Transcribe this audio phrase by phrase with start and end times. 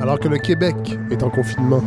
[0.00, 0.76] Alors que le Québec
[1.10, 1.82] est en confinement,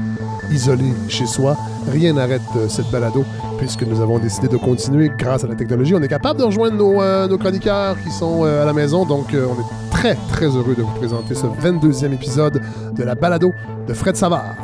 [0.52, 1.56] isolé chez soi,
[1.90, 3.24] rien n'arrête euh, cette balado
[3.58, 5.96] puisque nous avons décidé de continuer grâce à la technologie.
[5.96, 9.06] On est capable de rejoindre nos, euh, nos chroniqueurs qui sont euh, à la maison,
[9.06, 12.62] donc on est très très heureux de vous présenter ce 22e épisode
[12.94, 13.52] de la balado
[13.88, 14.56] de Fred Savard.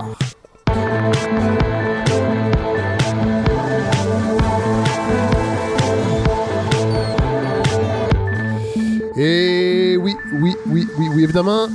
[9.20, 11.68] Et oui, oui, oui, oui, oui, évidemment,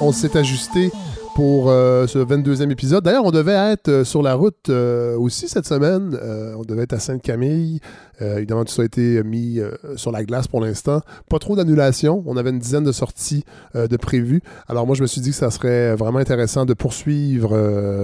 [0.00, 0.92] on s'est ajusté
[1.38, 3.04] pour euh, ce 22e épisode.
[3.04, 6.18] D'ailleurs, on devait être euh, sur la route euh, aussi cette semaine.
[6.58, 7.78] On devait être à Sainte-Camille.
[8.20, 9.60] Évidemment, tout ça a été mis
[9.94, 11.02] sur la glace pour l'instant.
[11.30, 12.24] Pas trop d'annulations.
[12.26, 13.44] On avait une dizaine de sorties
[13.76, 14.42] de prévues.
[14.66, 17.56] Alors moi, je me suis dit que ça serait vraiment intéressant de poursuivre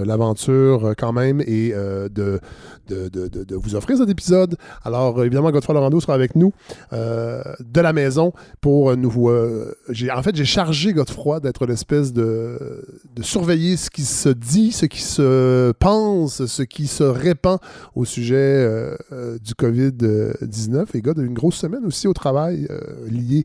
[0.07, 2.39] l'aventure quand même et de,
[2.89, 4.55] de, de- de- vous offrir cet épisode.
[4.85, 6.53] Alors, évidemment, Godefroy Laurando sera avec nous
[6.93, 9.29] de la maison pour nous...
[9.29, 12.87] en fait, j'ai chargé Godefroy d'être l'espèce de
[13.25, 17.59] surveiller ce qui se dit, ce qui se pense, ce qui se répand
[17.95, 20.87] au sujet euh, euh, du COVID-19.
[20.95, 23.45] Et gars, une grosse semaine aussi au travail euh, lié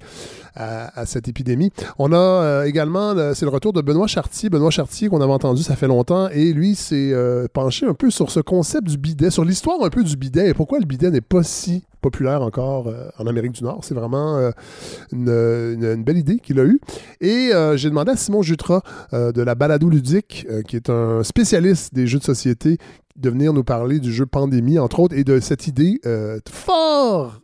[0.56, 1.72] à, à cette épidémie.
[1.98, 4.50] On a également, le- c'est le retour de Benoît Chartier.
[4.50, 6.30] Benoît Chartier qu'on avait entendu, ça fait longtemps.
[6.30, 7.14] Et lui s'est
[7.54, 10.54] penché un peu sur ce concept du bidet, sur l'histoire un peu du bidet et
[10.54, 13.84] pourquoi le bidet n'est pas si populaire encore euh, en Amérique du Nord.
[13.84, 14.52] C'est vraiment euh,
[15.12, 16.80] une, belle idée qu'il a eue.
[17.22, 21.94] Et euh, j'ai demandé à Simon Jutras de la Balado Ludique, qui est un spécialiste
[21.94, 22.78] des jeux de société,
[23.16, 26.00] de venir nous parler du jeu Pandémie, entre autres, et de cette idée
[26.50, 27.42] fort.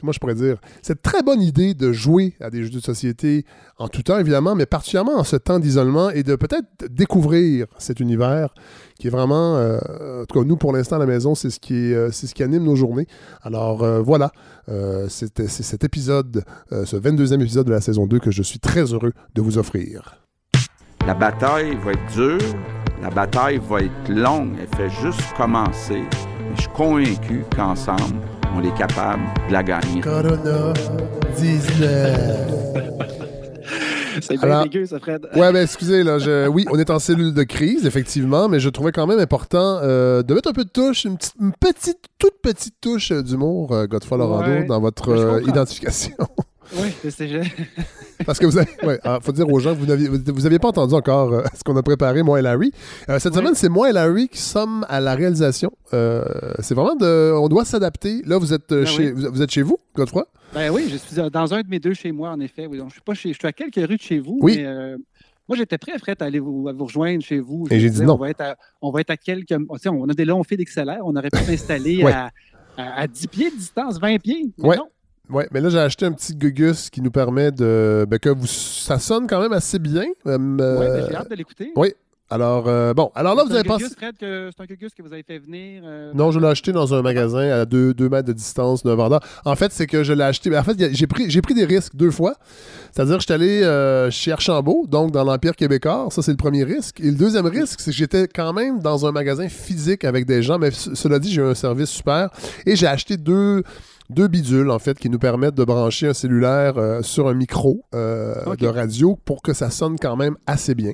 [0.00, 3.44] Comment je pourrais dire, cette très bonne idée de jouer à des jeux de société
[3.78, 8.00] en tout temps, évidemment, mais particulièrement en ce temps d'isolement et de peut-être découvrir cet
[8.00, 8.54] univers
[9.00, 9.78] qui est vraiment, euh,
[10.22, 12.42] en tout cas, nous, pour l'instant, à la maison, c'est ce, qui euh, ce qui
[12.42, 13.06] anime nos journées.
[13.42, 14.30] Alors, euh, voilà,
[15.08, 19.12] c'est cet épisode, ce 22e épisode de la saison 2 que je suis très heureux
[19.34, 20.20] de vous offrir.
[21.06, 22.38] La bataille va être dure,
[23.02, 26.02] la bataille va être longue, elle fait juste commencer.
[26.38, 28.20] Mais je suis convaincu qu'ensemble,
[28.56, 30.00] on est capable de la gagner.
[30.00, 30.72] Corona
[31.38, 32.18] 19.
[34.20, 35.26] C'est bien Alors- dégueu, ça, Fred.
[35.34, 38.68] Ouais, ben excusez, là, je- oui, on est en cellule de crise, effectivement, mais je
[38.68, 41.98] trouvais quand même important euh, de mettre un peu de touche, une, petite, une petite,
[42.18, 46.14] toute petite touche d'humour, euh, Godefroy Laurando, Ouais, dans votre je euh, identification.
[46.74, 47.28] Oui, c'est
[48.26, 50.58] Parce que vous avez, ouais, alors, faut dire aux gens que vous n'aviez, vous, aviez
[50.58, 52.70] pas entendu encore euh, ce qu'on a préparé, moi et Larry.
[53.08, 55.72] Euh, cette semaine, c'est moi et Larry qui sommes à la réalisation.
[55.94, 56.22] Euh,
[56.60, 58.22] c'est vraiment de, on doit s'adapter.
[58.26, 59.22] Là, vous êtes Ben chez, oui.
[59.24, 60.26] vous, vous êtes chez vous, Godefroy?
[60.54, 62.66] Ben oui, je suis dans un de mes deux chez moi, en effet.
[62.66, 64.56] Oui, donc, je suis pas chez, je suis à quelques rues de chez vous, Oui.
[64.58, 64.96] mais euh,
[65.48, 67.66] moi j'étais prêt, Fred, à aller vous, à vous rejoindre chez vous.
[67.70, 68.14] Je Et j'ai dit non.
[68.14, 69.54] On va être à, on va être à quelques,
[69.86, 72.12] on a des longs fils d'XLR, on aurait pu s'installer Ouais.
[72.12, 72.30] à,
[72.76, 74.44] à, à 10 pieds de distance, 20 pieds.
[74.58, 74.76] Mais Ouais.
[74.76, 74.88] non.
[75.30, 78.46] Ouais, mais là, j'ai acheté un petit gugus qui nous permet de, ben, que vous,
[78.46, 80.04] ça sonne quand même assez bien.
[80.26, 81.72] Euh, euh, ben, j'ai hâte de l'écouter.
[81.76, 81.92] oui.
[82.32, 83.64] Alors, euh, bon, alors là, vous avez
[83.98, 85.82] Fred, que- c'est un gugus que vous avez fait venir.
[85.84, 89.18] euh, Non, je l'ai acheté dans un magasin à 2 mètres de distance d'un vendeur.
[89.44, 90.56] En fait, c'est que je l'ai acheté.
[90.56, 92.36] En fait, j'ai pris, pris des risques deux fois.
[92.92, 96.06] C'est-à-dire que je suis allé euh, chez Archambault, donc dans l'Empire québécois.
[96.12, 97.00] Ça, c'est le premier risque.
[97.00, 100.40] Et le deuxième risque, c'est que j'étais quand même dans un magasin physique avec des
[100.40, 100.56] gens.
[100.60, 102.30] Mais ce- cela dit, j'ai eu un service super.
[102.64, 103.64] Et j'ai acheté deux.
[104.10, 107.84] Deux bidules, en fait, qui nous permettent de brancher un cellulaire euh, sur un micro
[107.94, 110.90] euh, de radio pour que ça sonne quand même assez bien.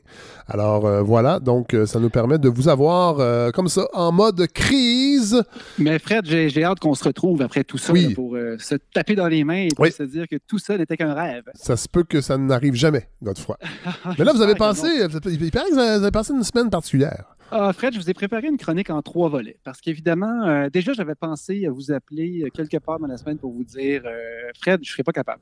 [0.46, 5.42] Alors euh, voilà, donc ça nous permet de vous avoir comme ça en mode crise.
[5.78, 8.08] Mais Fred, j'ai hâte qu'on se retrouve après tout ça Oui.
[8.08, 9.90] là, pour se taper dans les mains et Oui.
[9.92, 11.44] se dire que tout ça n'était qu'un rêve.
[11.54, 13.56] Ça se peut que ça n'arrive jamais, Godefroy.
[14.18, 14.88] Mais là, vous avez passé,
[15.26, 17.35] il paraît que vous avez passé une semaine particulière.
[17.50, 19.58] Ah, Fred, je vous ai préparé une chronique en trois volets.
[19.62, 23.38] Parce qu'évidemment, euh, déjà, j'avais pensé à vous appeler euh, quelque part dans la semaine
[23.38, 25.40] pour vous dire euh, Fred, je ne serais pas capable.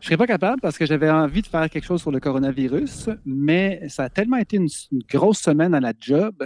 [0.00, 2.18] Je ne serais pas capable parce que j'avais envie de faire quelque chose sur le
[2.18, 4.68] coronavirus, mais ça a tellement été une,
[5.08, 6.44] grosse semaine à la job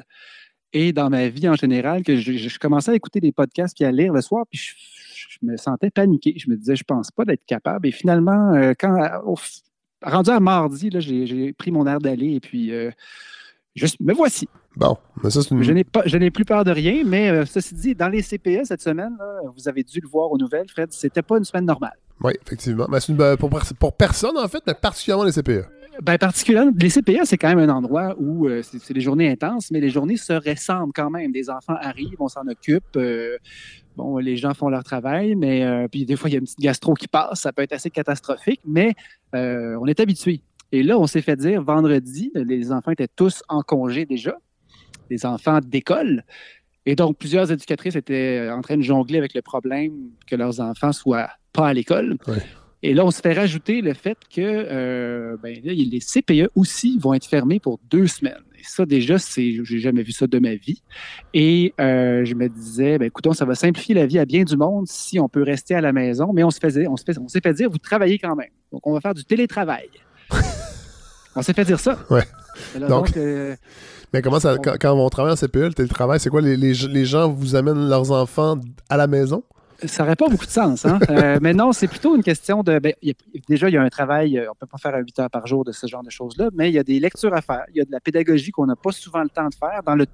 [0.74, 3.92] et dans ma vie en général que je, commençais à écouter des podcasts puis à
[3.92, 6.34] lire le soir, puis je, me sentais paniqué.
[6.36, 7.86] Je me disais, je pense pas d'être capable.
[7.86, 8.94] Et finalement, quand
[10.02, 12.90] rendu à mardi, j'ai pris mon air d'aller et puis euh,
[14.00, 14.48] me voici.
[14.76, 15.62] Bon, mais ça, c'est une.
[15.62, 18.22] Je n'ai pas, je n'ai plus peur de rien, mais euh, ceci dit, dans les
[18.22, 21.44] CPE cette semaine, là, vous avez dû le voir aux nouvelles, Fred, c'était pas une
[21.44, 21.96] semaine normale.
[22.22, 22.86] Oui, effectivement.
[22.90, 25.64] Mais c'est une- ben, pour, pour personne, en fait, mais particulièrement les CPE.
[26.02, 29.30] Ben, particulièrement, les CPE, c'est quand même un endroit où euh, c'est c'est des journées
[29.30, 31.32] intenses, mais les journées se ressemblent quand même.
[31.32, 32.84] Des enfants arrivent, on s'en occupe.
[32.96, 33.38] euh,
[33.96, 36.44] bon, les gens font leur travail, mais euh, puis des fois, il y a une
[36.44, 37.40] petite gastro qui passe.
[37.40, 38.92] Ça peut être assez catastrophique, mais
[39.34, 40.42] euh, on est habitué.
[40.70, 44.36] Et là, on s'est fait dire vendredi, les enfants étaient tous en congé déjà,
[45.10, 46.24] les enfants d'école.
[46.86, 49.92] Et donc, plusieurs éducatrices étaient en train de jongler avec le problème
[50.26, 52.16] que leurs enfants soient pas à l'école.
[52.82, 56.98] Et là, on se fait rajouter le fait que euh, ben, là, les CPE aussi
[56.98, 58.34] vont être fermés pour deux semaines.
[58.56, 60.82] Et ça, déjà, c'est, j'ai jamais vu ça de ma vie.
[61.34, 64.56] Et euh, je me disais, ben, écoutons, ça va simplifier la vie à bien du
[64.56, 66.32] monde si on peut rester à la maison.
[66.32, 68.50] Mais on se faisait, on se fait, on s'est fait dire, vous travaillez quand même.
[68.70, 69.88] Donc, on va faire du télétravail.
[71.34, 71.98] on s'est fait dire ça.
[72.10, 72.22] Ouais.
[72.78, 73.54] Là, Donc- donc, euh,
[74.12, 76.40] Mais comment ça, On- quand, quand on travaille en CPE, le télétravail, c'est quoi?
[76.40, 78.58] Les, les, les gens vous amènent leurs enfants
[78.88, 79.42] à la maison?
[79.84, 80.84] Ça n'aurait pas beaucoup de sens.
[80.86, 80.98] Hein?
[81.10, 82.78] Euh, mais non, c'est plutôt une question de.
[82.78, 84.78] ben, il y a- déjà, il y a un travail, euh, on ne peut pas
[84.78, 86.82] faire à 8 heures par jour de ce genre de choses-là, mais il y a
[86.84, 87.64] des lectures à faire.
[87.74, 89.94] Il y a de la pédagogie qu'on n'a pas souvent le temps de faire dans
[89.94, 90.06] le,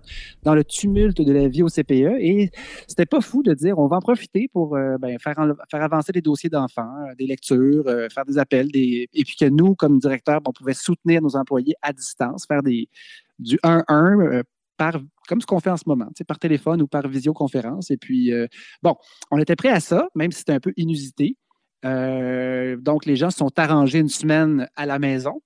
[0.43, 2.17] dans le tumulte de la vie au CPE.
[2.21, 2.51] Et
[2.89, 5.83] c'était pas fou de dire on va en profiter pour euh, ben, faire, en- faire
[5.83, 9.75] avancer les dossiers d'enfants, euh, des lectures, faire des appels, des, et puis que nous,
[9.75, 12.89] comme directeur, ben, on pouvait soutenir nos employés à distance, faire des,
[13.39, 14.43] du 1-1 euh,
[15.29, 17.91] comme ce qu'on fait en ce moment, par téléphone ou par visioconférence.
[17.91, 18.47] Et puis, euh,
[18.83, 18.97] bon,
[19.31, 21.37] on était prêt à ça, même si c'était un peu inusité.
[21.85, 25.43] Euh, donc, les gens se sont arrangés une semaine à la maison.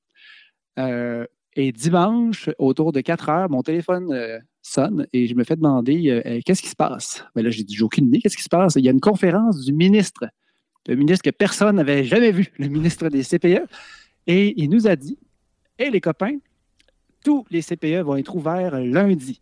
[0.79, 4.15] Euh, et dimanche, autour de 4 heures, mon téléphone
[4.61, 7.25] sonne et je me fais demander qu'est-ce qui se passe?
[7.35, 8.75] Ben là, j'ai dit, j'ai aucune idée, qu'est-ce qui se passe?
[8.75, 10.27] Il y a une conférence du ministre,
[10.87, 13.67] le ministre que personne n'avait jamais vu, le ministre des CPE,
[14.27, 15.19] et il nous a dit
[15.79, 16.37] Hé les copains,
[17.27, 19.41] tous les CPE vont être ouverts lundi.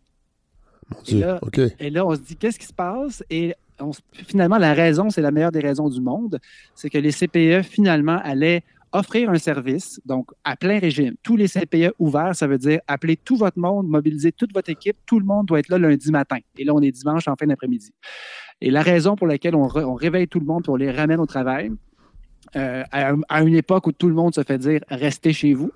[0.89, 1.59] Mon Et là- OK.
[1.79, 3.23] Et là, on se dit, qu'est-ce qui se passe?
[3.29, 6.39] Et on finalement, la raison, c'est la meilleure des raisons du monde,
[6.73, 11.13] c'est que les CPE, finalement, allaient offrir un service, donc à plein régime.
[11.21, 14.97] Tous les CPE ouverts, ça veut dire appeler tout votre monde, mobiliser toute votre équipe,
[15.05, 16.37] tout le monde doit être là lundi matin.
[16.57, 17.91] Et là, on est dimanche en fin d'après-midi.
[18.61, 21.71] Et la raison pour laquelle on, réveille tout le monde, on les ramène au travail,
[22.55, 25.71] euh, à, à une époque où tout le monde se fait dire restez chez vous.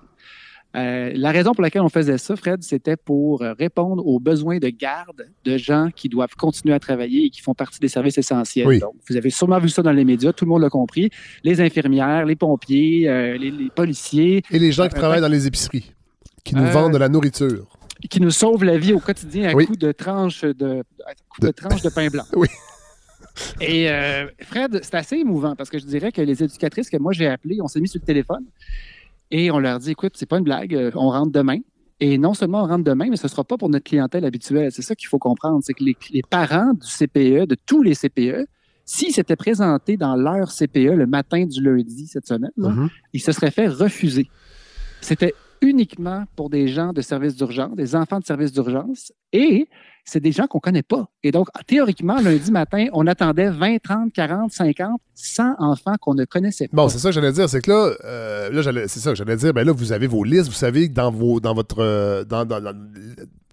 [0.76, 4.60] Euh, la raison pour laquelle on faisait ça, Fred, c'était pour euh, répondre aux besoins
[4.60, 8.20] de garde de gens qui doivent continuer à travailler et qui font partie des services
[8.20, 8.68] essentiels.
[8.68, 8.80] Oui.
[8.80, 11.10] Donc, vous avez sûrement vu ça dans les médias, tout le monde l'a compris.
[11.44, 15.28] Les infirmières, les pompiers, euh, les, les policiers, Et les gens qui Euh, travaillent dans
[15.28, 15.92] les épiceries,
[16.44, 17.66] qui nous vendent de la nourriture.
[18.10, 19.66] qui nous sauvent la vie au quotidien à Oui.
[19.66, 22.24] coup de tranches de, à de, De- tranches de pain blanc.
[22.36, 22.48] Oui.
[23.62, 23.88] Et
[24.44, 27.58] Fred, c'est assez émouvant parce que je dirais que les éducatrices que moi j'ai appelées,
[27.62, 28.46] on s'est mis sur le téléphone
[29.32, 31.58] et on leur dit écoute, c'est pas une blague, euh, on rentre demain.
[32.02, 34.72] Et non seulement on rentre demain, mais ce ne sera pas pour notre clientèle habituelle.
[34.72, 37.94] C'est ça qu'il faut comprendre, c'est que les, les parents du CPE, de tous les
[37.94, 38.46] CPE,
[38.86, 42.90] s'ils s'étaient présentés dans leur CPE le matin du lundi cette semaine, là, Mhm.
[43.14, 44.28] ils se seraient fait refuser.
[45.02, 49.68] C'était uniquement pour des gens de services d'urgence, des enfants de services d'urgence, et
[50.10, 51.08] c'est des gens qu'on ne connaît pas.
[51.24, 56.26] Et donc, théoriquement, lundi matin, on attendait 20, 30, 40, 50, 100 enfants qu'on ne
[56.26, 56.76] connaissait pas.
[56.76, 59.36] Bon, c'est ça que j'allais dire, c'est que là, euh, là c'est ça que j'allais
[59.36, 62.24] dire, ben là, vous avez vos listes, vous savez que dans vos, dans votre, euh,
[62.24, 62.76] dans, dans- dans-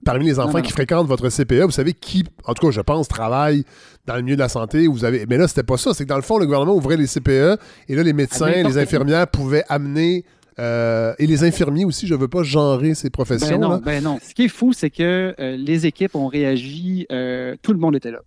[0.04, 2.80] parmi les enfants non, qui fréquentent votre CPE, vous savez qui, en tout cas, je
[2.80, 3.64] pense, travaille
[4.06, 4.86] dans le milieu de la santé.
[4.86, 6.96] Vous avez, mais là, c'était pas ça, c'est que dans le fond, le gouvernement ouvrait
[6.96, 7.58] les CPE
[7.88, 10.24] et là, les médecins, les infirmières pouvaient amener,
[10.58, 13.56] euh, et les infirmiers aussi, je veux pas genrer ces professions.
[13.58, 13.78] Ben non, là.
[13.84, 14.18] ben non.
[14.26, 17.96] Ce qui est fou, c'est que euh, les équipes ont réagi, euh, tout le monde
[17.96, 18.20] était là.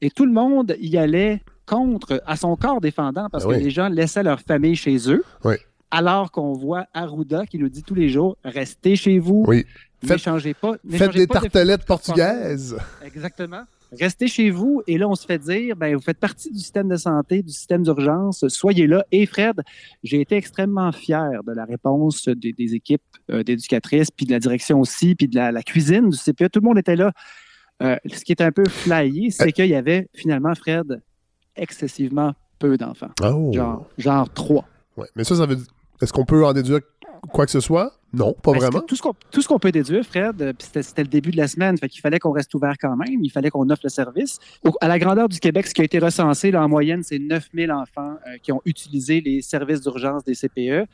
[0.00, 3.64] Et tout le monde y allait contre, à son corps défendant, parce Ben que oui.
[3.64, 5.22] les gens laissaient leur famille chez eux.
[5.44, 5.56] Oui.
[5.90, 9.64] Alors qu'on voit Arruda qui nous dit tous les jours restez chez vous, Oui.
[10.02, 10.76] N'échangez pas.
[10.92, 12.76] Faites des pas de- tartelettes portugaises.
[13.04, 13.62] Exactement.
[13.92, 16.88] Restez chez vous et là, on se fait dire, ben, vous faites partie du système
[16.88, 19.04] de santé, du système d'urgence, soyez là.
[19.12, 19.62] Et Fred,
[20.02, 24.40] j'ai été extrêmement fier de la réponse des, des équipes euh, d'éducatrices, puis de la
[24.40, 26.50] direction aussi, puis de la, la cuisine du CPE.
[26.52, 27.12] Tout le monde était là.
[27.82, 31.00] Euh, ce qui est un peu flyé, c'est qu'il y avait finalement, Fred,
[31.56, 33.10] excessivement peu d'enfants.
[33.22, 33.52] Oh.
[33.54, 34.64] Genre, genre trois.
[34.96, 35.06] Ouais.
[35.16, 35.66] Mais ça, ça veut dire.
[36.00, 36.80] Est-ce qu'on peut en déduire
[37.32, 37.92] quoi que ce soit?
[38.12, 38.80] Non, pas Ben, vraiment.
[38.80, 41.36] Tout ce qu'on tout ce qu'on peut déduire, Fred, euh, c'était c'était le début de
[41.36, 43.90] la semaine, fait qu'il fallait qu'on reste ouvert quand même, il fallait qu'on offre le
[43.90, 44.38] service.
[44.64, 47.18] Au- à la grandeur du Québec, ce qui a été recensé, là, en moyenne, c'est
[47.18, 50.86] 9000 enfants euh, qui ont utilisé les services d'urgence des CPE.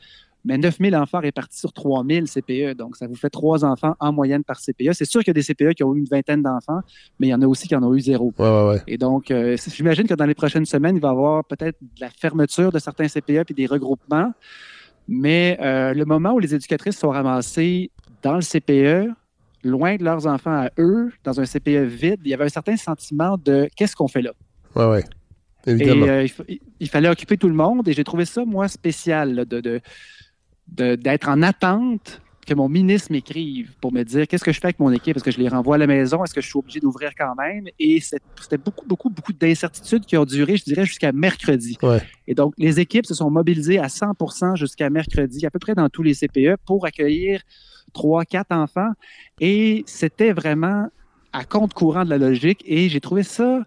[0.47, 2.75] Mais 9000 enfants répartis sur 3000 CPE.
[2.77, 4.91] Donc, ça vous fait trois enfants en moyenne par CPE.
[4.93, 6.81] C'est sûr qu'il y a des CPE qui ont eu une vingtaine d'enfants,
[7.19, 8.31] mais il y en a aussi qui en ont eu zéro.
[8.37, 8.83] Ouais, ouais, ouais.
[8.85, 11.99] Et donc, euh, j'imagine que dans les prochaines semaines, il va y avoir peut-être de
[11.99, 14.33] la fermeture de certains CPE puis des regroupements.
[15.07, 17.91] Mais euh, le moment où les éducatrices sont ramassées
[18.23, 19.09] dans le CPE,
[19.63, 22.75] loin de leurs enfants à eux, dans un CPE vide, il y avait un certain
[22.77, 24.31] sentiment de qu'est-ce qu'on fait là?
[24.75, 25.03] Ouais.
[25.67, 26.05] Et Évidemment.
[26.07, 26.43] euh, il, fa-
[26.79, 29.81] il fallait occuper tout le monde et j'ai trouvé ça, moi, spécial là, de, de-
[30.67, 34.67] de- d'être en attente que mon ministre m'écrive pour me dire qu'est-ce que je fais
[34.67, 36.57] avec mon équipe, est-ce que je les renvoie à la maison, est-ce que je suis
[36.57, 37.67] obligé d'ouvrir quand même?
[37.79, 41.77] Et c'était beaucoup, beaucoup, beaucoup d'incertitudes qui ont duré, je dirais, jusqu'à mercredi.
[41.81, 42.01] Ouais.
[42.27, 45.89] Et donc, les équipes se sont mobilisées à 100% jusqu'à mercredi, à peu près dans
[45.89, 47.41] tous les CPE, pour accueillir
[47.93, 48.91] trois, quatre enfants.
[49.39, 50.87] Et c'était vraiment
[51.33, 52.63] à compte courant de la logique.
[52.65, 53.65] Et j'ai trouvé ça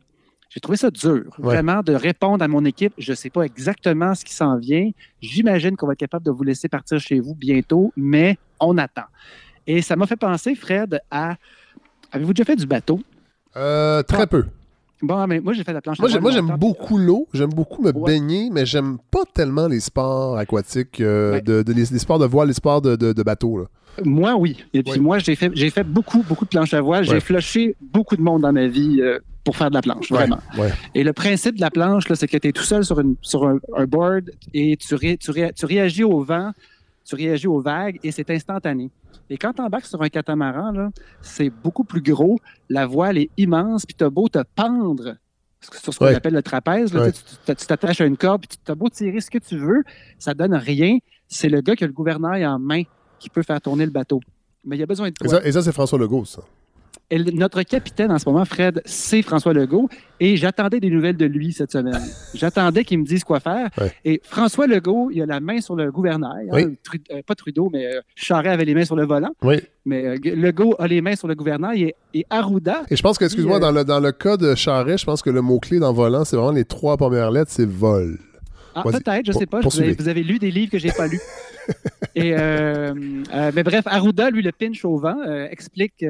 [0.49, 1.45] J'ai trouvé ça dur, Ouais.
[1.45, 2.95] vraiment, de répondre à mon équipe.
[2.97, 4.91] Je ne sais pas exactement ce qui s'en vient.
[5.21, 9.05] J'imagine qu'on va être capable de vous laisser partir chez vous bientôt, mais on attend.
[9.67, 11.37] Et ça m'a fait penser, Fred, à.
[12.13, 13.01] Avez-vous déjà fait du bateau?
[13.57, 14.47] Euh, très peu.
[15.03, 16.97] Bon, mais moi, j'ai fait de la planche à Moi, j'ai- voile moi, j'aime beaucoup
[16.99, 17.29] l'eau.
[17.35, 18.13] J'aime beaucoup me Ouais.
[18.15, 21.43] baigner, mais j'aime pas tellement les sports aquatiques, euh, Ouais.
[21.43, 23.59] de, de- les, les sports de voile, les sports de, de- de bateau.
[23.59, 23.65] là.
[24.05, 24.65] Moi, oui.
[24.73, 27.05] Et puis moi, j'ai fait, fait beaucoup, beaucoup de planches à voile.
[27.05, 30.41] J'ai flushé beaucoup de monde dans ma vie euh, pour faire de la planche, vraiment.
[30.59, 30.71] Ouais.
[30.95, 33.49] Et le principe de la planche, c'est que tu es tout seul sur, une, sur
[33.49, 36.53] un, un board et tu, ré- tu, ré- tu réagis au vent,
[37.07, 38.91] tu réagis aux vagues et c'est instantané.
[39.31, 40.91] Et quand tu embarques sur un catamaran,
[41.23, 42.39] c'est beaucoup plus gros,
[42.69, 45.17] la voile est immense, puis tu as beau te pendre
[45.83, 46.15] sur ce qu'on Ouais.
[46.15, 46.93] appelle le trapèze.
[46.93, 49.83] là, tu t'attaches à une corde, puis tu as beau tirer ce que tu veux,
[50.19, 50.99] ça donne rien.
[51.27, 52.83] C'est le gars qui a le gouvernail en main
[53.19, 54.21] qui peut faire tourner le bateau.
[54.63, 55.41] Mais il y a besoin de Et toi.
[55.41, 56.43] ça, et ça, c'est François Legault, ça.
[57.11, 59.89] Et notre capitaine en ce moment, Fred, c'est François Legault.
[60.21, 62.03] Et j'attendais des nouvelles de lui cette semaine.
[62.35, 63.71] J'attendais qu'il me dise quoi faire.
[63.81, 63.93] Ouais.
[64.05, 66.49] Et François Legault, il a la main sur le gouvernail.
[66.53, 66.71] hein.
[67.11, 69.31] Euh, pas Trudeau, mais euh, Charest avait les mains sur le volant.
[69.43, 69.57] Oui.
[69.87, 71.83] Mais euh, Legault a les mains sur le gouvernail.
[71.85, 74.55] Et, et Arruda, Et je pense que, excuse-moi, euh, dans, le, dans le cas de
[74.55, 77.69] Charret, je pense que le mot-clé dans volant, c'est vraiment les trois premières lettres, c'est
[77.69, 78.19] vol.
[78.75, 79.61] ah, peut-être, je pour- sais pas.
[79.61, 81.21] Vous avez, vous avez lu des livres que j'ai pas lus.
[82.15, 82.93] et, euh,
[83.35, 86.05] euh, mais bref, Arruda, lui, le pinch au vent, euh, explique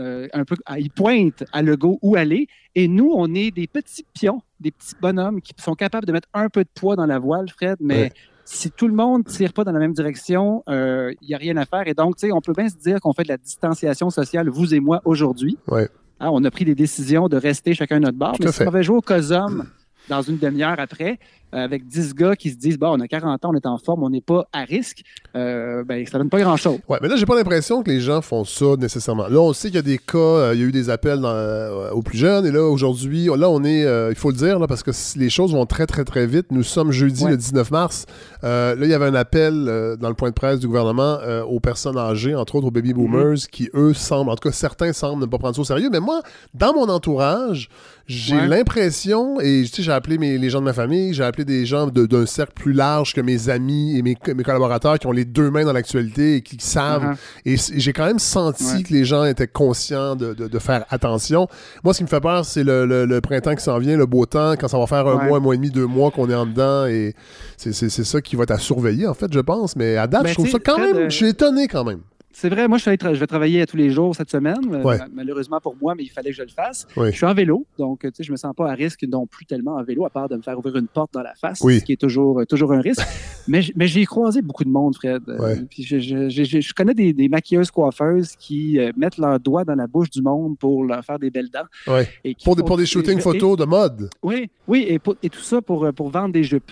[0.00, 2.46] euh, euh, un peu, ah, il pointe à Legault où aller.
[2.74, 6.28] Et nous, on est des petits pions, des petits bonhommes qui sont capables de mettre
[6.34, 8.12] un peu de poids dans la voile, Fred, mais Ouais.
[8.44, 11.56] si tout le monde ne tire pas dans la même direction, il n'y a rien
[11.56, 11.86] à faire.
[11.86, 14.48] Et donc, tu sais, on peut bien se dire qu'on fait de la distanciation sociale,
[14.48, 15.58] vous et moi, aujourd'hui.
[15.68, 15.88] Ouais.
[16.20, 18.32] Hein, on a pris des décisions de rester chacun à notre bar.
[18.32, 19.66] Tout à Mais si on avait joué au COSOM
[20.08, 21.16] dans une demi-heure après, euh,
[21.52, 24.02] avec 10 gars qui se disent, bon, on a 40 ans, on est en forme,
[24.04, 25.02] on n'est pas à risque,
[25.36, 26.78] euh, ben, ça donne pas grand-chose.
[26.88, 29.28] Ouais, mais là, j'ai pas l'impression que les gens font ça nécessairement.
[29.28, 31.20] Là, on sait qu'il y a des cas, euh, il y a eu des appels
[31.20, 34.36] dans, euh, aux plus jeunes, et là, aujourd'hui, là, on est, euh, il faut le
[34.36, 36.46] dire, là, parce que les choses vont très, très, très vite.
[36.50, 37.30] Nous sommes jeudi, Ouais.
[37.32, 38.06] le 19 mars.
[38.44, 41.18] Euh, là, il y avait un appel euh, dans le point de presse du gouvernement
[41.22, 44.52] euh, aux personnes âgées, entre autres aux baby boomers, qui, eux, semblent, en tout cas,
[44.54, 45.88] certains semblent ne pas prendre ça au sérieux.
[45.92, 46.22] Mais moi,
[46.54, 47.68] dans mon entourage,
[48.06, 48.48] j'ai Ouais.
[48.48, 51.66] l'impression, et tu sais, j'ai appelé mes, les gens de ma famille, j'ai appelé des
[51.66, 55.12] gens de- d'un cercle plus large que mes amis et mes, mes collaborateurs qui ont
[55.12, 57.16] les deux mains dans l'actualité et qui savent Uh-huh.
[57.46, 58.82] et j'ai quand même senti Ouais.
[58.82, 61.48] que les gens étaient conscients de, de- de faire attention.
[61.84, 64.06] Moi, ce qui me fait peur, c'est le, le- le printemps qui s'en vient, le
[64.06, 65.26] beau temps, quand ça va faire un Ouais.
[65.28, 66.86] mois, un mois et demi, deux mois qu'on est en dedans.
[66.86, 67.14] Et
[67.56, 69.76] c'est ça qui va être à surveiller, en fait, je pense.
[69.76, 70.96] Mais à date, Ben, je trouve ça quand même.
[70.96, 72.00] euh, Je suis étonné quand même.
[72.32, 74.30] C'est vrai, moi, je, suis allé tra- je vais travailler à tous les jours cette
[74.30, 74.60] semaine.
[74.72, 74.98] euh, Ouais.
[75.12, 76.86] Malheureusement pour moi, mais il fallait que je le fasse.
[76.96, 79.44] Je suis en vélo, donc tu sais, je me sens pas à risque non plus
[79.46, 81.80] tellement en vélo, à part de me faire ouvrir une porte dans la face, Oui.
[81.80, 83.02] ce qui est toujours, euh, toujours un risque.
[83.48, 85.22] mais j'ai croisé beaucoup de monde, Fred.
[85.28, 85.60] Euh, Ouais.
[85.68, 89.64] puis je, je- je- je- je connais des, des maquilleuses coiffeuses qui mettent leurs doigts
[89.64, 91.94] dans la bouche du monde pour leur faire des belles dents.
[92.24, 94.08] Et Pour des, pour des shootings photos de mode.
[94.22, 96.70] oui, oui, et, pour- et tout ça pour, pour vendre des jupes.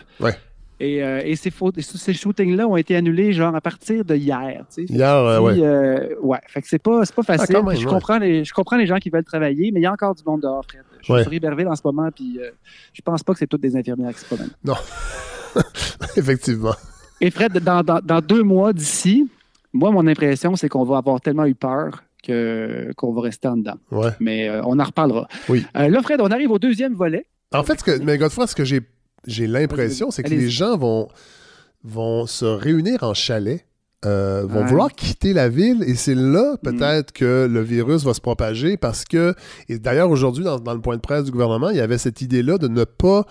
[0.81, 1.51] Et, euh, et ces,
[2.15, 4.65] shootings-là ont été annulés genre à partir de hier.
[4.73, 4.93] tu sais.
[4.93, 5.53] Hier, euh, ouais.
[5.55, 7.57] Puis, euh, ouais, fait que c'est pas, c'est pas facile.
[7.57, 7.93] quand même, je, ouais.
[7.93, 10.23] comprends les, je comprends les gens qui veulent travailler, mais il y a encore du
[10.25, 10.83] monde dehors, Fred.
[11.01, 11.23] Je suis Ouais.
[11.25, 12.51] sur Iberville en ce moment, puis euh,
[12.93, 14.51] je pense pas que c'est toutes des infirmières qui se promènent.
[16.17, 16.75] Effectivement.
[17.21, 19.29] Et Fred, dans, dans- dans deux mois d'ici,
[19.73, 23.57] moi, mon impression, c'est qu'on va avoir tellement eu peur que, qu'on va rester en
[23.57, 23.79] dedans.
[23.91, 24.11] Ouais.
[24.21, 25.27] Mais euh, on en reparlera.
[25.49, 25.65] Oui.
[25.75, 27.27] Là, Fred, on arrive au deuxième volet.
[27.53, 28.81] En fait, ce que, mais Godefroy, ce que j'ai,
[29.29, 31.09] j'ai l'impression, c'est que les gens vont,
[31.85, 33.67] vont se réunir en chalet,
[34.07, 34.65] euh, vont Ouais.
[34.65, 34.69] Mm.
[34.69, 39.05] vouloir quitter la ville, et c'est là peut-être que le virus va se propager parce
[39.05, 39.35] que,
[39.69, 42.21] et d'ailleurs aujourd'hui, dans, dans le point de presse du gouvernement, il y avait cette
[42.23, 43.25] idée-là de ne pas,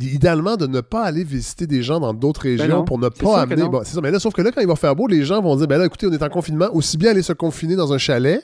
[0.00, 3.08] idéalement, de ne pas aller visiter des gens dans d'autres régions Ben non, pour ne
[3.08, 3.68] pas amener.
[3.68, 5.40] Bon, c'est ça, mais là, sauf que là, quand il va faire beau, les gens
[5.42, 7.92] vont dire, ben là, écoutez, on est en confinement, aussi bien aller se confiner dans
[7.92, 8.40] un chalet.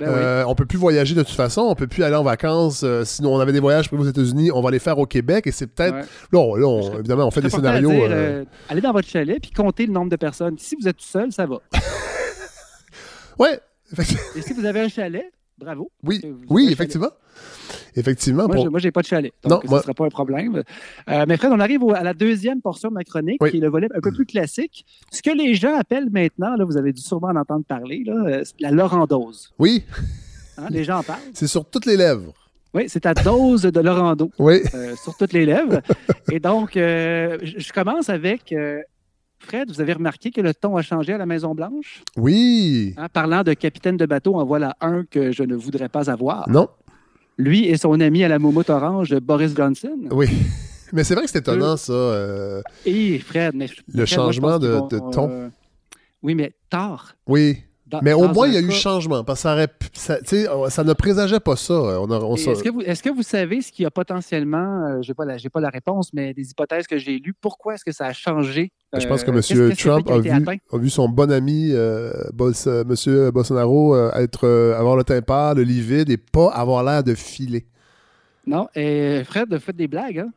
[0.00, 0.14] Ben oui.
[0.16, 2.82] Euh, On peut plus voyager de toute façon, on peut plus aller en vacances.
[2.84, 5.46] euh, sinon, on avait des voyages prévus aux États-unis, on va les faire au Québec
[5.46, 5.94] et c'est peut-être.
[5.94, 6.02] Ouais.
[6.32, 7.90] Là, on- là, on- évidemment, on fait des scénarios.
[7.90, 10.54] dire, euh, allez dans votre chalet puis comptez le nombre de personnes.
[10.58, 11.58] Si vous êtes tout seul, ça va.
[13.38, 13.60] Ouais,
[13.92, 14.22] effectivement.
[14.36, 15.90] Et si vous avez un chalet, bravo.
[16.02, 16.20] oui,
[16.50, 17.10] oui, effectivement.
[17.94, 18.46] Effectivement.
[18.46, 19.32] Moi, pour- je- j'ai pas de chalet.
[19.44, 20.62] Donc, ce ne sera pas un problème.
[21.08, 23.50] Euh, mais Fred, on arrive au- à la deuxième portion de ma chronique, Oui.
[23.50, 24.84] qui est le volet un peu plus classique.
[25.12, 28.14] Ce que les gens appellent maintenant, là, vous avez dû sûrement en entendre parler, là,
[28.26, 29.52] euh, c'est la Lorandose.
[29.58, 29.84] Oui,
[30.58, 31.20] Hein, les gens en parlent.
[31.32, 32.34] c'est sur toutes les lèvres.
[32.74, 34.60] Oui, c'est ta dose de Lorando Oui.
[34.74, 35.80] euh, sur toutes les lèvres.
[36.30, 38.52] Et donc, euh, je commence avec.
[39.40, 42.02] Fred, vous avez remarqué que le ton a changé à la Maison-Blanche?
[42.16, 42.94] Oui.
[42.96, 46.48] Hein, parlant de capitaine de bateau, en voilà un que je ne voudrais pas avoir.
[46.48, 46.68] Non.
[47.38, 49.96] Lui et son ami à la moumoute orange, Boris Johnson.
[50.10, 50.28] Oui.
[50.92, 51.92] Mais c'est vrai que c'est étonnant, ça.
[51.92, 54.80] euh, Et Fred, mais Le Fred, changement de
[55.12, 55.28] ton.
[55.30, 55.48] euh,
[56.22, 57.14] oui, mais tard.
[57.26, 57.58] Oui.
[57.90, 59.24] Dans- Mais au moins, il y a eu changement.
[59.24, 59.68] Parce que ça, aurait
[60.84, 61.74] ne présageait pas ça.
[61.74, 65.02] On on sa- Est-ce que, vous, est-ce que vous savez ce qui a potentiellement, euh,
[65.02, 67.74] je n'ai pas, la- j'ai pas la réponse, mais des hypothèses que j'ai lues, pourquoi
[67.74, 68.72] est-ce que ça a changé?
[68.96, 69.40] Je pense que Euh, M.
[69.42, 70.56] qu'est-ce- Trump a vu, atteint?
[70.72, 73.30] a vu son bon ami euh, euh, M.
[73.30, 77.14] Bolsonaro euh, être, euh, avoir le teint pâle, le livide et pas avoir l'air de
[77.14, 77.66] filer.
[78.46, 80.30] Non, et Fred, vous faites des blagues, hein?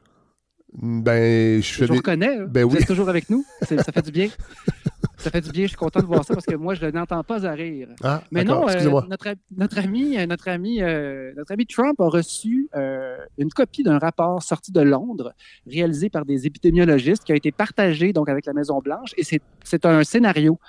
[0.73, 1.97] Ben, je Je fais vous des...
[1.99, 2.37] reconnais.
[2.39, 2.45] hein?
[2.49, 2.81] Ben vous oui.
[2.81, 3.43] êtes toujours avec nous.
[3.63, 4.29] C'est- ça fait du bien.
[5.21, 5.63] ça fait du bien.
[5.63, 7.87] Je suis content de voir ça parce que moi, je n'entends pas à rire.
[8.03, 12.07] Ah, Mais non, euh, notre, notre ami, euh, notre ami, euh, notre ami Trump a
[12.09, 15.33] reçu euh, une copie d'un rapport sorti de Londres,
[15.65, 19.11] réalisé par des épidémiologistes, qui a été partagé donc avec la Maison Blanche.
[19.17, 19.41] Et c'est-
[19.85, 20.59] un scénario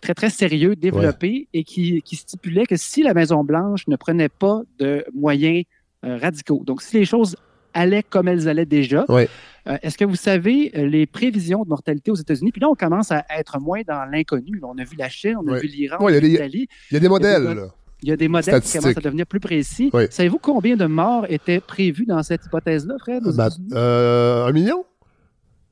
[0.00, 4.28] très très sérieux développé et qui, qui stipulait que si la Maison Blanche ne prenait
[4.30, 5.64] pas de moyens
[6.02, 7.36] radicaux, donc si les choses
[7.74, 9.04] allaient comme elles allaient déjà.
[9.08, 9.28] Ouais.
[9.68, 12.52] Euh, Est-ce que vous savez euh, les prévisions de mortalité aux États-Unis?
[12.52, 14.60] Puis là, on commence à être moins dans l'inconnu.
[14.62, 16.68] On a vu la Chine, on a vu l'Iran, on a vu l'Italie.
[16.90, 17.66] Il y a des modèles, il y a des là.
[18.02, 19.88] Il y a des modèles qui commencent à devenir plus précis.
[19.94, 20.04] Oui.
[20.10, 23.26] Savez-vous combien de morts étaient prévus dans cette hypothèse-là, Fred?
[23.26, 24.84] aux Ben, euh, un million?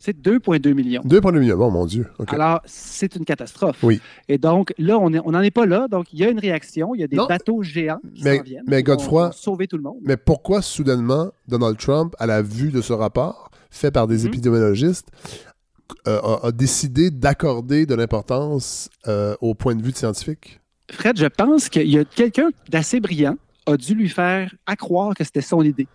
[0.05, 1.03] C'est 2,2 millions.
[1.05, 1.57] 2,2 millions.
[1.57, 2.09] Bon, mon Dieu.
[2.27, 3.79] Alors, c'est une catastrophe.
[3.85, 4.01] Oui.
[4.29, 5.87] Et donc, là, on n'en est pas là.
[5.89, 6.93] Donc, il y a une réaction.
[6.97, 7.27] Il y a des Non.
[7.29, 8.65] bateaux géants qui Mais- viennent.
[8.67, 9.99] mais Godefroy- sauver tout le monde.
[10.03, 14.27] Mais pourquoi, soudainement, Donald Trump, à la vue de ce rapport fait par des Mhm.
[14.27, 15.07] épidémiologistes,
[16.09, 20.61] euh, a, a décidé d'accorder de l'importance euh, au point de vue de scientifique?
[20.91, 25.23] Fred, je pense qu'il y a quelqu'un d'assez brillant a dû lui faire accroire que
[25.23, 25.87] c'était son idée.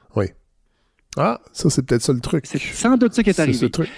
[1.17, 2.45] Ah, ça, c'est peut-être ça le truc.
[2.45, 3.57] C'est sans doute ça qui est C'est arrivé.
[3.57, 3.89] ce truc.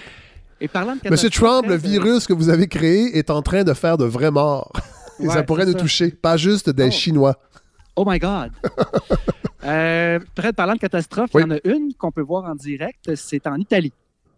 [0.60, 3.62] Et parlant de Monsieur Trump, le euh, virus que vous avez créé est en train
[3.64, 4.72] de faire de vrais morts.
[5.20, 5.82] Et Ouais, ça pourrait c'est nous ça.
[5.82, 6.90] toucher, pas juste des Oh.
[6.90, 7.36] Chinois.
[7.96, 8.50] Oh my God!
[9.64, 11.42] euh, Fred, parlant de catastrophe, Oui.
[11.44, 13.92] il y en a une qu'on peut voir en direct, c'est en Italie.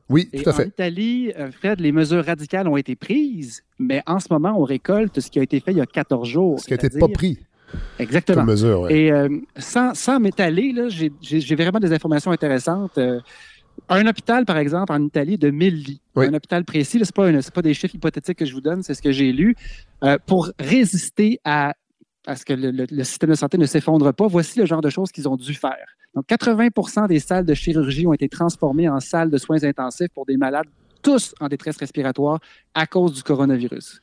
[0.08, 0.66] Oui, Et tout à en fait.
[0.68, 5.20] Italie, euh, Fred, les mesures radicales ont été prises, mais en ce moment, on récolte
[5.20, 6.60] ce qui a été fait il y a 14 jours.
[6.60, 7.38] Ce qui n'a été pas pris
[7.98, 8.38] Exactement.
[8.42, 8.80] comme mesure.
[8.82, 8.94] ouais.
[8.96, 12.98] Et euh, sans, sans m'étaler, j'ai- vraiment des informations intéressantes.
[12.98, 13.20] Euh,
[13.88, 16.00] un hôpital, par exemple, en Italie, de 1000 lits.
[16.14, 16.26] Oui.
[16.26, 18.94] Un hôpital précis, ce n'est pas, pas des chiffres hypothétiques que je vous donne, c'est
[18.94, 19.56] ce que j'ai lu.
[20.04, 21.74] Euh, pour résister à,
[22.26, 24.82] à ce que le, le- le système de santé ne s'effondre pas, voici le genre
[24.82, 25.86] de choses qu'ils ont dû faire.
[26.14, 30.26] Donc, 80 des salles de chirurgie ont été transformées en salles de soins intensifs pour
[30.26, 30.66] des malades,
[31.02, 32.38] tous en détresse respiratoire,
[32.74, 34.02] à cause du coronavirus.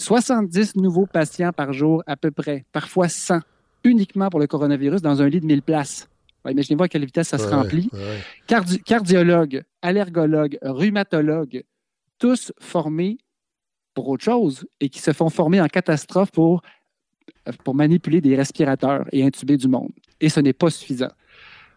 [0.00, 3.40] 70 nouveaux patients par jour à peu près, parfois 100,
[3.84, 6.08] uniquement pour le coronavirus dans un lit de 1000 places.
[6.44, 7.90] Ouais, Imaginez-vous à quelle vitesse ça se remplit.
[7.92, 8.18] ouais.
[8.46, 11.64] Cardi- cardiologues, allergologues, rhumatologues,
[12.18, 13.18] tous formés
[13.92, 16.62] pour autre chose et qui se font former en catastrophe pour,
[17.64, 19.90] pour manipuler des respirateurs et intuber du monde.
[20.20, 21.10] Et ce n'est pas suffisant.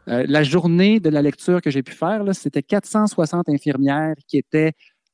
[0.07, 4.73] Euh, la journée de la lecture que j'ai pu faire, c'était 460 infirmières qui étaient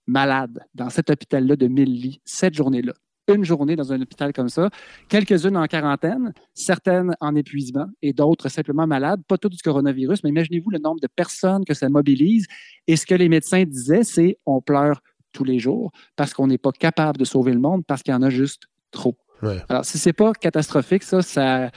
[0.09, 2.93] malades dans cet hôpital-là de 1000 lits, cette journée-là.
[3.27, 4.71] Une journée dans un hôpital comme ça,
[5.07, 10.31] quelques-unes en quarantaine, certaines en épuisement et d'autres simplement malades, pas toutes du coronavirus, mais
[10.31, 12.47] imaginez-vous le nombre de personnes que ça mobilise.
[12.87, 16.57] Et ce que les médecins disaient, c'est on pleure tous les jours parce qu'on n'est
[16.57, 19.15] pas capable de sauver le monde parce qu'il y en a juste trop.
[19.43, 19.63] Ouais.
[19.69, 21.69] Alors, si c'est pas catastrophique, ça, ça.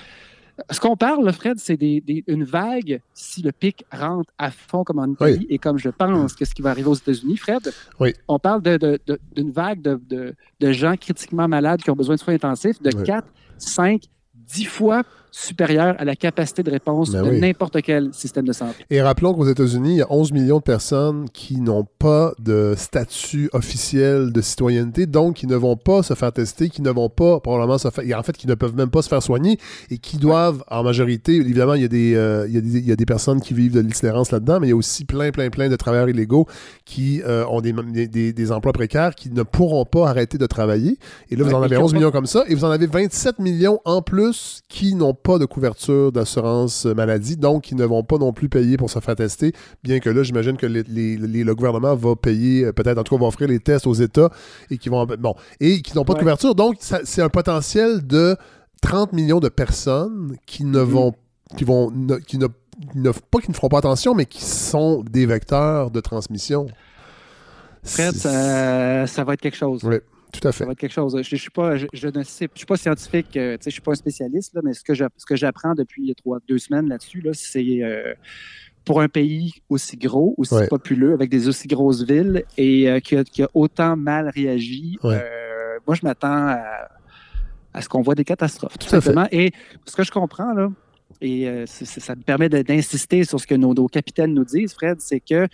[0.70, 4.84] Ce qu'on parle, Fred, c'est des, des- une vague si le pic rentre à fond
[4.84, 7.72] comme en Italie et comme je pense que ce qui va arriver aux États-Unis, Fred.
[7.98, 8.12] Oui.
[8.28, 12.20] On parle de- de- de- d'une vague de gens critiquement malades qui ont besoin de
[12.20, 13.02] soins intensifs de Oui.
[13.04, 13.26] 4,
[13.58, 14.02] 5,
[14.34, 17.40] 10 fois supérieure à la capacité de réponse Ben de oui.
[17.40, 18.84] n'importe quel système de santé.
[18.90, 22.74] Et rappelons qu'aux États-Unis, il y a 11 millions de personnes qui n'ont pas de
[22.76, 27.08] statut officiel de citoyenneté, donc qui ne vont pas se faire tester, qui ne vont
[27.08, 29.58] pas probablement se faire, en fait, qui ne peuvent même pas se faire soigner
[29.90, 32.78] et qui doivent, en majorité, évidemment, il y a des, euh, il y a des,
[32.78, 35.06] il y a des personnes qui vivent de l'itinérance là-dedans, mais il y a aussi
[35.06, 36.46] plein, plein, plein de travailleurs illégaux
[36.84, 37.72] qui euh, ont des,
[38.06, 40.98] des, des emplois précaires qui ne pourront pas arrêter de travailler.
[41.30, 42.64] Et là, vous Ouais, en avez qui ont 11 pas- millions comme ça, et vous
[42.64, 47.74] en avez 27 millions en plus qui n'ont pas de couverture d'assurance maladie, donc qui
[47.74, 50.66] ne vont pas non plus payer pour se faire tester, bien que là, j'imagine que
[50.66, 53.60] les- les- les- le gouvernement va payer, euh, peut-être en tout cas va offrir les
[53.60, 54.30] tests aux États,
[54.70, 56.54] et qui vont bon, et qui n'ont pas de couverture.
[56.54, 58.36] Donc, ça- c'est un potentiel de
[58.80, 60.84] 30 millions de personnes qui ne Mhm.
[60.90, 61.14] vont,
[61.56, 62.46] qui vont, ne- qui ne,
[62.94, 66.66] ne- pas qui ne feront pas attention, mais qui sont des vecteurs de transmission.
[67.84, 69.80] Fred, ça, ça va être quelque chose.
[69.84, 69.96] Oui,
[70.32, 70.58] tout à fait.
[70.60, 71.16] Ça va être quelque chose.
[71.16, 73.80] Je, je suis pas, je, je ne sais, je suis pas scientifique, euh, je suis
[73.80, 76.88] pas un spécialiste, là, mais ce que je- ce que j'apprends depuis trois, deux semaines
[76.88, 78.14] là-dessus, là, c'est euh,
[78.84, 80.66] pour un pays aussi gros, aussi Ouais.
[80.68, 84.98] populeux, avec des aussi grosses villes et euh, qui, a, qui a autant mal réagi.
[85.04, 85.14] Ouais.
[85.22, 86.88] euh, moi, je m'attends à,
[87.74, 89.06] à ce qu'on voit des catastrophes, tout, Tout à fait.
[89.08, 89.28] simplement.
[89.30, 89.52] Et
[89.86, 90.68] ce que je comprends là,
[91.20, 95.20] et ça me permet d'insister sur ce que nos, nos capitaines nous disent, Fred, c'est
[95.20, 95.46] que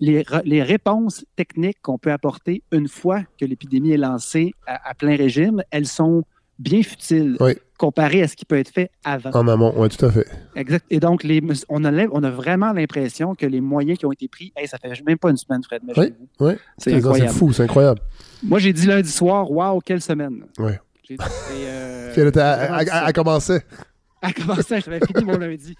[0.00, 5.16] les, réponses techniques qu'on peut apporter une fois que l'épidémie est lancée à, à plein
[5.16, 6.24] régime, elles sont
[6.58, 7.52] bien futile Oui.
[7.78, 9.30] comparé à ce qui peut être fait avant.
[9.32, 10.26] En amont, oui, tout à fait.
[10.54, 10.84] Exact.
[10.90, 14.12] Et donc, les, on, a, l'im- on a vraiment l'impression que les moyens qui ont
[14.12, 15.82] été pris, hey, ça fait même pas une semaine, Fred.
[15.84, 16.26] imaginez-vous.
[16.40, 18.00] Oui, C'est fou, c'est incroyable.
[18.42, 20.44] Moi, j'ai dit lundi soir, waouh, quelle semaine.
[21.08, 23.62] J'ai dit, et, euh, Puis elle, était- elle- commençait.
[24.22, 25.74] Elle commençait, j'avais fini mon lundi.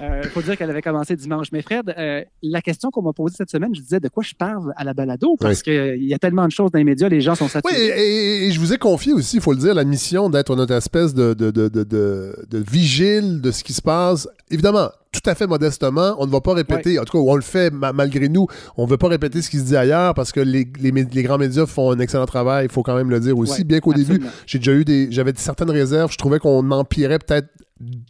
[0.00, 1.48] Il faut dire qu'elle avait commencé dimanche.
[1.52, 4.34] Mais Fred, euh, la question qu'on m'a posée cette semaine, je disais de quoi je
[4.34, 5.36] parle à la balado?
[5.38, 7.76] Parce qu'il y a tellement de choses dans les médias, les gens sont Oui, saturés.
[7.76, 10.54] et, et- et je vous ai confié aussi, il faut le dire, la mission d'être
[10.56, 14.28] notre espèce de, de, de, de, de- de vigile de ce qui se passe.
[14.50, 17.42] Évidemment, tout à fait modestement, on ne va pas répéter, en tout cas, on le
[17.42, 18.46] fait ma- malgré nous,
[18.78, 21.06] on ne veut pas répéter ce qui se dit ailleurs parce que les, les, mé-
[21.12, 23.80] les grands médias font un excellent travail, il faut quand même le dire aussi, bien
[23.80, 25.08] qu'au début, j'ai déjà eu des.
[25.12, 26.10] J'avais certaines réserves.
[26.10, 27.48] Je trouvais qu'on empirait peut-être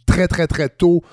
[0.05, 1.03] très, très, très tôt.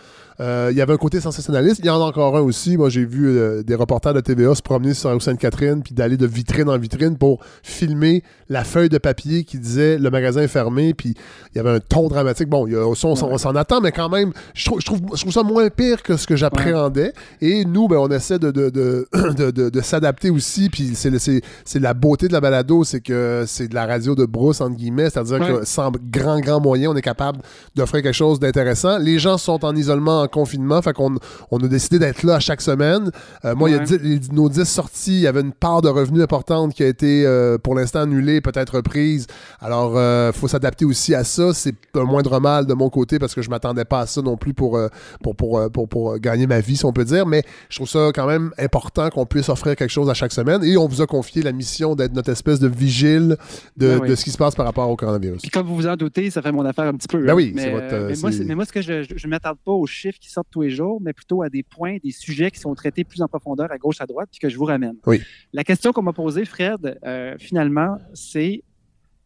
[0.40, 1.80] Euh, il y avait un côté sensationnaliste.
[1.80, 2.76] Il y en a encore un aussi.
[2.78, 5.94] Moi, j'ai vu euh, des reporters de TVA se promener sur la rue Sainte-Catherine puis
[5.94, 10.40] d'aller de vitrine en vitrine pour filmer la feuille de papier qui disait le magasin
[10.40, 10.94] est fermé.
[10.94, 11.14] Puis
[11.54, 12.48] il y avait un ton dramatique.
[12.48, 14.86] Bon, il y a, on, s'en- on s'en attend, mais quand même, je trouve, je,
[14.86, 17.12] trouve, je trouve ça moins pire que ce que j'appréhendais.
[17.40, 19.08] Et nous, ben, on essaie de, de, de,
[19.50, 20.68] de, de- s'adapter aussi.
[20.70, 24.14] Puis c'est c'est c'est la beauté de la balado, c'est que c'est de la radio
[24.14, 25.10] de brousse, entre guillemets.
[25.10, 25.58] C'est-à-dire Ouais.
[25.60, 27.40] que sans grand, grand moyen, on est capable
[27.74, 28.98] d'offrir quelque chose d'intéressant.
[28.98, 31.16] Les gens sont en isolement, en confinement, fait qu'on
[31.50, 33.10] on a décidé d'être là à chaque semaine.
[33.44, 35.88] Euh, moi, il y a dix- nos 10 sorties, il y avait une part de
[35.88, 39.26] revenus importante qui a été euh, pour l'instant annulée, peut-être reprise.
[39.60, 41.52] Alors, il faut s'adapter aussi à ça.
[41.52, 44.36] C'est un moindre mal de mon côté parce que je m'attendais pas à ça non
[44.36, 44.88] plus pour, euh,
[45.22, 47.26] pour, pour, euh, pour, pour, gagner ma vie, si on peut dire.
[47.26, 50.62] Mais je trouve ça quand même important qu'on puisse offrir quelque chose à chaque semaine.
[50.64, 53.36] Et on vous a confié la mission d'être notre espèce de vigile
[53.76, 54.08] de, Ben oui.
[54.08, 55.42] de ce qui se passe par rapport au coronavirus.
[55.42, 57.18] Puis comme vous vous en doutez, ça fait mon affaire un petit peu.
[57.22, 57.34] Ben hein.
[57.34, 59.72] oui, mais, votre, euh, moi, c'est- mais moi, ce que je je ne m'attarde pas
[59.72, 62.60] aux chiffres qui sortent tous les jours, mais plutôt à des points, des sujets qui
[62.60, 64.96] sont traités plus en profondeur à gauche, à droite, puis que je vous ramène.
[65.06, 65.22] Oui.
[65.52, 68.62] La question qu'on m'a posée, Fred, euh, finalement, c'est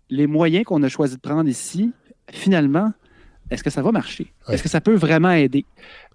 [0.09, 1.93] les moyens qu'on a choisi de prendre ici,
[2.31, 2.93] finalement,
[3.51, 4.33] est-ce que ça va marcher?
[4.49, 4.55] Ouais.
[4.55, 5.65] Est-ce que ça peut vraiment aider?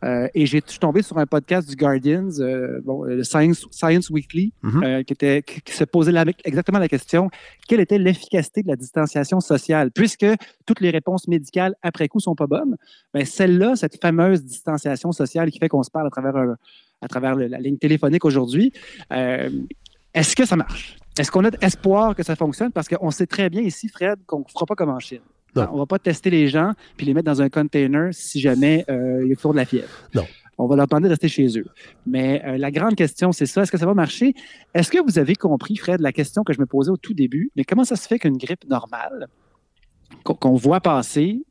[0.03, 3.65] Euh, et j'ai je suis tombé sur un podcast du Guardian, euh, bon, le Science,
[3.71, 4.83] Science Weekly, Mhm.
[4.83, 7.29] euh, qui, était, qui, qui se posait la- exactement la question
[7.67, 9.91] quelle était l'efficacité de la distanciation sociale?
[9.91, 10.25] Puisque
[10.65, 12.75] toutes les réponses médicales après coup sont pas bonnes,
[13.13, 16.57] ben celle-là, cette fameuse distanciation sociale qui fait qu'on se parle à travers, un-
[17.01, 18.71] à travers le- la ligne téléphonique aujourd'hui,
[19.13, 19.49] euh,
[20.13, 20.97] est-ce que ça marche?
[21.17, 22.71] Est-ce qu'on a espoir que ça fonctionne?
[22.71, 25.19] Parce qu'on sait très bien ici, Fred, qu'on ne fera pas comme en Chine.
[25.55, 25.67] Non.
[25.71, 28.85] On ne va pas tester les gens puis les mettre dans un container si jamais
[28.89, 29.87] euh, il y a toujours de la fièvre.
[30.13, 30.25] Non.
[30.57, 31.65] On va leur demander de rester chez eux.
[32.05, 33.61] Mais euh, la grande question, c'est ça.
[33.63, 34.33] Est-ce que ça va marcher?
[34.73, 37.49] Est-ce que vous avez compris, Fred, la question que je me posais au tout début?
[37.55, 39.27] Mais comment ça se fait qu'une grippe normale,
[40.23, 41.43] qu'on voit passer,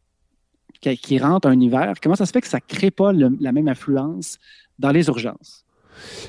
[0.80, 3.36] qui, qui rentre un hiver, comment ça se fait que ça ne crée pas le-
[3.40, 4.38] la même affluence
[4.78, 5.64] dans les urgences?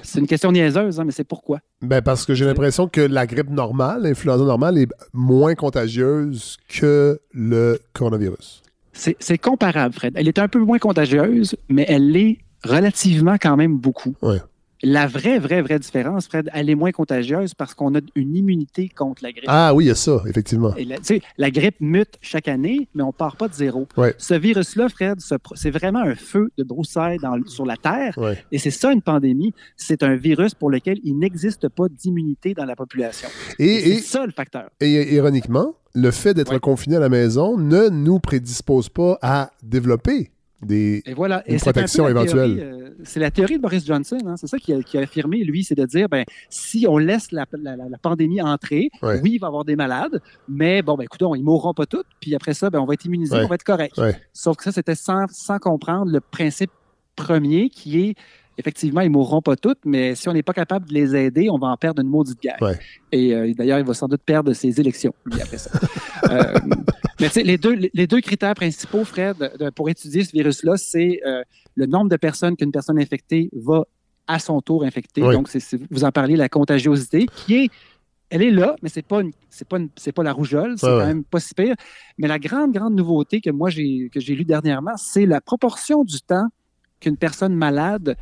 [0.04, 1.60] C'est une question niaiseuse, hein, mais c'est pourquoi?
[1.82, 7.20] Ben parce que j'ai l'impression que la grippe normale, l'influenza normale, est moins contagieuse que
[7.32, 8.64] le coronavirus.
[8.94, 10.14] C'est comparable, Fred.
[10.16, 14.16] Elle est un peu moins contagieuse, mais elle l'est relativement quand même beaucoup.
[14.22, 14.40] Ouais.
[14.82, 18.88] La vraie, vraie, vraie différence, Fred, elle est moins contagieuse parce qu'on a une immunité
[18.88, 19.46] contre la grippe.
[19.48, 20.74] Ah oui, il y a ça, effectivement.
[20.78, 20.96] Et la,
[21.38, 23.88] la grippe mute chaque année, mais on part pas de zéro.
[23.98, 24.16] Ouais.
[24.18, 25.20] Ce virus-là, Fred,
[25.56, 28.14] c'est vraiment un feu de broussailles dans- sur la Terre.
[28.18, 28.42] Ouais.
[28.54, 29.54] Et c'est ça une pandémie.
[29.76, 33.28] C'est un virus pour lequel il n'existe pas d'immunité dans la population.
[33.60, 34.70] Et, Et, et, c'est ça le facteur.
[34.80, 36.60] et ironiquement, le fait d'être Ouais.
[36.60, 41.02] confiné à la maison ne nous prédispose pas à développer des.
[41.06, 41.44] Et voilà.
[41.46, 42.56] Et c'est un peu protection la éventuelle.
[42.56, 44.18] théorie, euh, c'est la théorie de Boris Johnson.
[44.26, 44.36] hein.
[44.38, 47.76] C'est ça qu'il a, affirmé, lui, c'est de dire, ben, si on laisse la, la-
[47.76, 49.20] la- la pandémie entrer, Ouais.
[49.24, 52.04] oui, il va y avoir des malades, mais bon, ben, écoutons, ils mourront pas tous,
[52.20, 53.44] puis après ça, ben, on va être immunisés, Ouais.
[53.46, 53.98] on va être correct.
[53.98, 54.16] Ouais.
[54.34, 56.72] Sauf que ça, c'était sans, sans comprendre le principe
[57.16, 58.16] premier qui est,
[58.60, 61.58] effectivement, ils mourront pas tous, mais si on n'est pas capable de les aider, on
[61.58, 62.58] va en perdre une maudite guerre.
[62.62, 62.78] Ouais.
[63.12, 65.72] Et euh, d'ailleurs, il va sans doute perdre ses élections, lui, après ça.
[66.30, 66.54] Euh,
[67.20, 70.76] mais tu sais, les deux, les deux critères principaux, Fred, de- pour étudier ce virus-là,
[70.78, 71.42] c'est euh,
[71.76, 73.84] le nombre de personnes qu'une personne infectée va
[74.28, 75.24] à son tour infecter.
[75.24, 75.34] Oui.
[75.34, 77.70] Donc, c'est- vous en parlez, la contagiosité, qui est,
[78.30, 80.86] elle est là, mais c'est pas une- c'est pas une- c'est pas la rougeole, c'est
[80.86, 81.76] Ouais, quand même pas si pire.
[82.20, 86.04] Mais la grande, grande nouveauté que moi j'ai que j'ai lu dernièrement, c'est la proportion
[86.04, 86.48] du temps
[87.00, 88.18] qu'une personne malade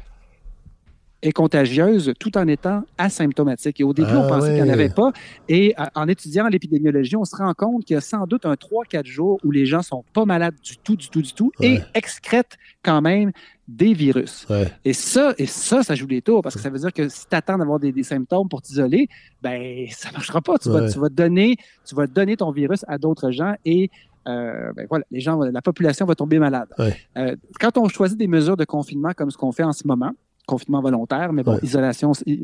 [1.23, 3.80] est contagieuse tout en étant asymptomatique.
[3.80, 4.71] Et au début, Ah on pensait qu'il n'y en ouais.
[4.73, 5.12] avait pas.
[5.49, 8.53] Et à- en étudiant l'épidémiologie, on se rend compte qu'il y a sans doute un
[8.56, 11.73] 3-4 jours où les gens sont pas malades du tout, du tout, du tout, et
[11.77, 11.84] Ouais.
[11.95, 13.32] excrètent quand même
[13.67, 14.45] des virus.
[14.49, 14.71] Ouais.
[14.86, 17.27] Et ça, et ça, ça joue des tours parce que ça veut dire que si
[17.27, 19.08] tu attends d'avoir des, des symptômes pour t'isoler,
[19.41, 20.58] ben ça marchera pas.
[20.58, 20.91] Tu, vas, Ouais.
[20.91, 23.89] tu vas donner, tu vas donner ton virus à d'autres gens et
[24.27, 26.67] euh, ben voilà, les gens, la population va tomber malade.
[26.77, 26.95] Ouais.
[27.17, 30.12] Euh, quand on choisit des mesures de confinement comme ce qu'on fait en ce moment,
[30.47, 31.60] confinement volontaire, mais bon, Ouais.
[31.62, 32.36] isolation, euh,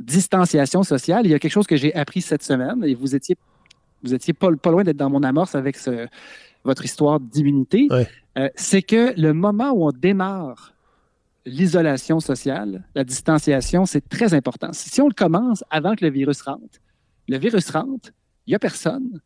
[0.00, 3.36] distanciation sociale, il y a quelque chose que j'ai appris cette semaine et vous étiez
[4.02, 6.08] vous étiez pas, pas loin d'être dans mon amorce avec ce,
[6.64, 8.08] votre histoire d'immunité, Ouais.
[8.38, 10.72] euh, c'est que le moment où on démarre
[11.44, 14.72] l'isolation sociale, la distanciation, c'est très important.
[14.72, 16.78] Si si on le commence avant que le virus rentre,
[17.28, 18.08] le virus rentre,
[18.46, 19.20] il n'y a personne.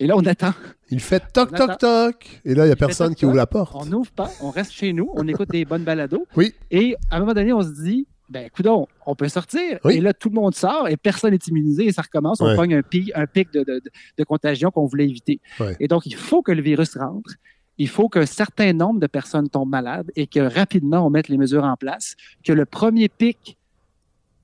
[0.00, 0.54] Et là, on attend.
[0.90, 2.40] Il fait toc, toc, toc.
[2.44, 3.76] Et là, il n'y a personne toc, qui ouvre la porte.
[3.76, 6.26] On n'ouvre pas, on reste chez nous, on écoute des bonnes balados.
[6.36, 6.52] Oui.
[6.70, 9.78] Et à un moment donné, on se dit, ben, coudon, on peut sortir.
[9.84, 9.96] Oui.
[9.96, 12.40] Et là, tout le monde sort et personne n'est immunisé et ça recommence.
[12.40, 15.40] On pogne un pic, un pic de, de- de- de contagion qu'on voulait éviter.
[15.60, 15.76] Ouais.
[15.80, 17.34] Et donc, il faut que le virus rentre.
[17.76, 21.38] Il faut qu'un certain nombre de personnes tombent malades et que rapidement, on mette les
[21.38, 22.14] mesures en place.
[22.44, 23.56] Que le premier pic,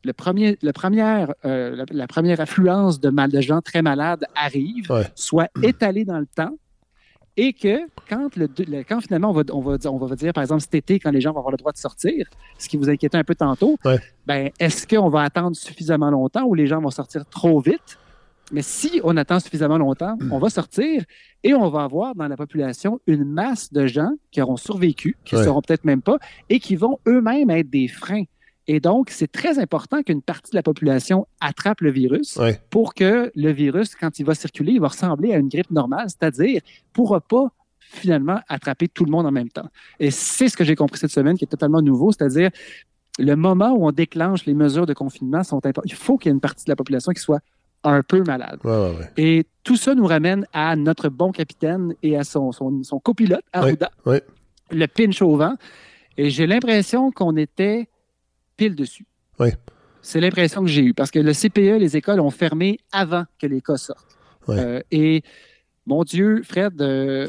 [0.07, 4.25] le premier, le première, euh, la, la première affluence de, mal, de gens très malades
[4.35, 5.07] arrive, Ouais.
[5.15, 6.55] soit étalée dans le temps
[7.37, 10.33] et que quand, le, le- quand finalement on va, on, va, dire- on va dire,
[10.33, 12.77] par exemple, cet été, quand les gens vont avoir le droit de sortir, ce qui
[12.79, 13.99] vous inquiétait un peu tantôt, Ouais.
[14.27, 17.99] ben, est-ce qu'on va attendre suffisamment longtemps ou les gens vont sortir trop vite?
[18.53, 21.03] Mais si on attend suffisamment longtemps, on va sortir
[21.43, 25.35] et on va avoir dans la population une masse de gens qui auront survécu, qui
[25.35, 25.47] ne Ouais.
[25.47, 26.17] seront peut-être même pas,
[26.49, 28.23] et qui vont eux-mêmes être des freins.
[28.69, 32.61] Et donc, c'est très important qu'une partie de la population attrape le virus Ouais.
[32.71, 36.07] pour que le virus, quand il va circuler, il va ressembler à une grippe normale,
[36.09, 37.47] c'est-à-dire ne pourra pas
[37.79, 39.69] finalement attraper tout le monde en même temps.
[40.01, 42.51] Et c'est ce que j'ai compris cette semaine qui est totalement nouveau, c'est-à-dire
[43.19, 45.83] le moment où on déclenche les mesures de confinement sont importants.
[45.85, 47.41] Il faut qu'il y ait une partie de la population qui soit
[47.85, 48.59] un peu malade.
[48.65, 49.11] Ouais, ouais, ouais.
[49.17, 53.45] Et tout ça nous ramène à notre bon capitaine et à son, son, son copilote,
[53.53, 53.91] Arruda,
[54.73, 55.55] le pinch au vent.
[56.19, 57.89] Et j'ai l'impression qu'on était
[58.57, 59.07] pile dessus.
[59.39, 59.49] Oui.
[60.03, 63.47] C'est l'impression que j'ai eue parce que le CPE, les écoles ont fermé avant que
[63.47, 64.17] les cas sortent.
[64.49, 64.57] Oui.
[64.59, 65.23] Euh, et
[65.85, 67.27] mon Dieu, Fred, euh,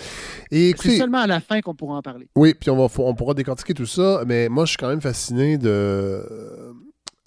[0.51, 2.27] c'est seulement à la fin qu'on pourra en parler.
[2.35, 5.01] oui, puis on, va, on pourra décortiquer tout ça, mais moi, je suis quand même
[5.01, 6.23] fasciné de,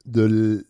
[0.06, 0.64] de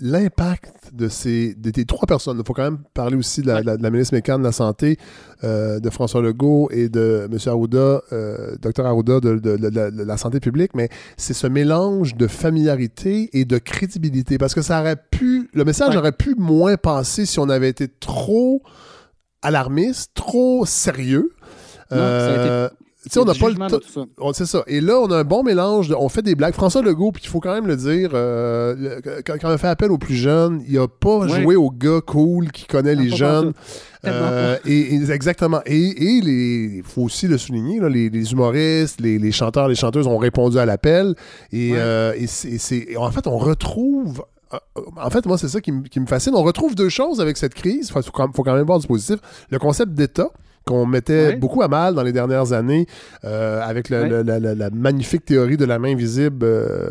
[0.00, 2.38] l'impact de ces de, des trois personnes.
[2.38, 3.60] Il faut quand même parler aussi de la, Ouais.
[3.62, 4.96] de la- de la ministre mécane de la Santé,
[5.44, 7.38] euh, de François Legault et de M.
[7.46, 13.30] Arruda, euh, Dr Arruda de, de- la santé publique, mais c'est ce mélange de familiarité
[13.32, 14.38] et de crédibilité.
[14.38, 15.96] Parce que ça aurait pu, le message Ouais.
[15.98, 18.62] aurait pu moins passer si on avait été trop
[19.42, 21.30] alarmiste, trop sérieux.
[21.90, 22.68] Non, ça a été- Euh,
[23.12, 23.56] sais, on n'a pas le
[24.32, 24.62] C'est ça.
[24.66, 25.88] Et là, on a un bon mélange.
[25.88, 26.54] de- on fait des blagues.
[26.54, 29.68] François Legault, puis il faut quand même le dire, euh, le- quand, quand on fait
[29.68, 33.52] appel aux plus jeunes, il a pas joué au gars cool qui connaît les jeunes.
[34.06, 35.60] Euh, et, et- exactement.
[35.66, 40.06] Et il faut aussi le souligner, là, les, les humoristes, les, les chanteurs, les chanteuses
[40.06, 41.14] ont répondu à l'appel.
[41.52, 41.78] Et, Ouais.
[41.78, 44.22] euh, et c'est- en fait, on retrouve.
[44.96, 46.34] En fait, moi, c'est ça qui, me- qui me fascine.
[46.34, 47.88] On retrouve deux choses avec cette crise.
[47.88, 49.16] Il faut, faut quand même voir du positif.
[49.50, 50.30] Le concept d'État
[50.68, 52.86] qu'on mettait beaucoup à mal dans les dernières années
[53.24, 54.08] euh, avec le- Ouais.
[54.08, 56.90] le- la, la- la magnifique théorie de la main visible euh,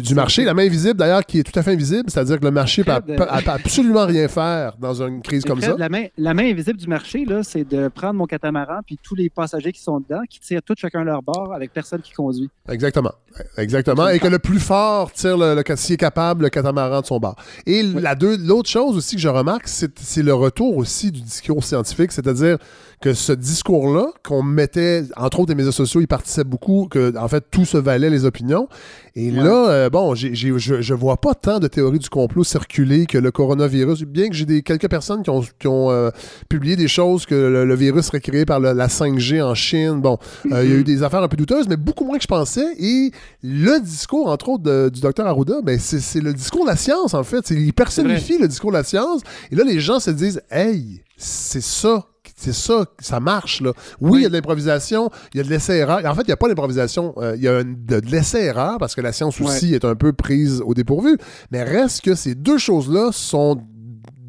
[0.00, 0.44] du, marché.
[0.44, 2.92] La main visible, d'ailleurs, qui est tout à fait invisible, c'est-à-dire que le marché peut,
[2.92, 5.74] Fred, peut- peut absolument rien faire dans une crise comme ça.
[5.78, 9.14] La main, la main invisible du marché, là, c'est de prendre mon catamaran puis tous
[9.14, 12.50] les passagers qui sont dedans, qui tirent tous chacun leur bord avec personne qui conduit.
[12.68, 13.12] Exactement.
[13.56, 14.08] Exactement.
[14.08, 17.18] Et que le plus fort tire le, le s'il est capable, le catamaran de son
[17.18, 17.36] bar.
[17.66, 21.62] Et la deux, l'autre chose aussi que je remarque, c'est le retour aussi du discours
[21.64, 22.58] scientifique, c'est-à-dire
[23.00, 27.28] que ce discours-là, qu'on mettait, entre autres, les médias sociaux, ils participaient beaucoup, que, en
[27.28, 28.68] fait, tout se valait les opinions.
[29.14, 29.42] Et Ouais.
[29.42, 33.18] là, euh, bon, j'ai- je, je vois pas tant de théories du complot circuler que
[33.18, 36.10] le coronavirus, bien que j'ai des, quelques personnes qui ont, qui ont euh,
[36.48, 40.00] publié des choses que le, le virus serait créé par le- la 5G en Chine.
[40.00, 40.18] Bon,
[40.50, 42.28] euh, il y a eu des affaires un peu douteuses, mais beaucoup moins que je
[42.28, 42.66] pensais.
[42.78, 43.10] Et
[43.42, 47.12] le discours, entre autres, de- du docteur Arruda, ben, c'est, le discours de la science,
[47.14, 47.50] en fait.
[47.50, 49.20] Il personnifie le discours de la science.
[49.50, 52.06] Et là, les gens se disent, hey, c'est ça.
[52.38, 53.62] C'est ça, ça marche.
[53.62, 53.72] Là.
[54.00, 54.18] Oui, Oui.
[54.20, 56.04] il y a de l'improvisation, il y a de l'essai-erreur.
[56.04, 58.76] En fait, il n'y a pas d'improvisation, euh, il y a une- de, de l'essai-erreur
[58.78, 61.16] parce que la science aussi est un peu prise au dépourvu.
[61.50, 63.62] Mais reste que ces deux choses-là sont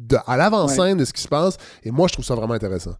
[0.08, 1.58] de- à l'avant-scène de ce qui se passe.
[1.84, 2.94] Et moi, je trouve ça vraiment intéressant.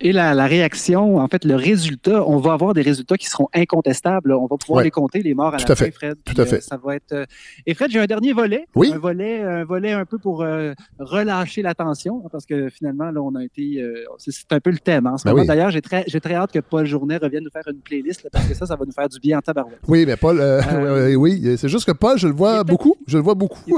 [0.00, 3.48] Et la, la réaction, en fait, le résultat, on va avoir des résultats qui seront
[3.54, 4.32] incontestables.
[4.32, 4.84] On va pouvoir Ouais.
[4.84, 5.90] les compter, les morts à Tout la à fin, fait.
[5.92, 6.16] Fred.
[6.24, 6.56] Tout à fait.
[6.56, 7.12] euh, ça va être.
[7.12, 7.24] euh,
[7.64, 8.66] Et Fred, j'ai un dernier volet.
[8.74, 8.92] Oui.
[8.92, 13.10] Un volet, un volet un peu pour euh, relâcher la tension, hein, parce que finalement,
[13.12, 13.80] là, on a été.
[13.80, 15.06] euh, c'est un peu le thème.
[15.06, 15.42] hein, en ce Ben moment.
[15.42, 15.46] oui.
[15.48, 18.46] D'ailleurs, j'ai très, très hâte que Paul Journet revienne nous faire une playlist, là, parce
[18.48, 19.78] que ça, ça va nous faire du bien en tabarouette.
[19.86, 20.60] Oui, mais Paul, euh,
[21.14, 22.96] oui, oui, c'est juste que Paul, je le vois beaucoup.
[23.06, 23.60] Je le vois beaucoup.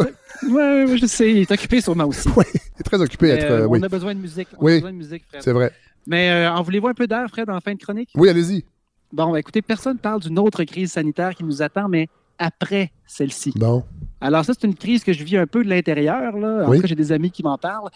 [0.51, 2.29] Ouais, je sais, il est occupé sûrement aussi.
[2.37, 3.67] Oui, il est très occupé à être.
[3.67, 4.49] oui, On a besoin de musique.
[4.59, 4.73] On Oui.
[4.73, 5.41] a besoin de musique, Fred.
[5.43, 5.73] c'est vrai.
[6.07, 8.11] Mais euh, en voulez-vous un peu d'air, Fred, en fin de chronique?
[8.15, 8.65] Oui, allez-y.
[9.13, 13.53] Bon, ben, écoutez, personne parle d'une autre crise sanitaire qui nous attend, mais après celle-ci.
[13.57, 13.85] Bon.
[14.21, 16.37] Alors ça, c'est une crise que je vis un peu de l'intérieur.
[16.37, 16.65] Là.
[16.67, 16.77] En Oui.
[16.77, 17.89] tout cas, j'ai des amis qui m'en parlent.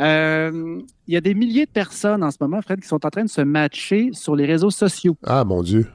[0.00, 3.10] Euh, Il y a des milliers de personnes en ce moment, Fred, qui sont en
[3.10, 5.16] train de se matcher sur les réseaux sociaux.
[5.24, 5.86] Ah, mon Dieu.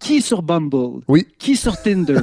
[0.00, 1.02] Qui sur Bumble?
[1.08, 1.26] Oui.
[1.38, 2.20] Qui sur Tinder?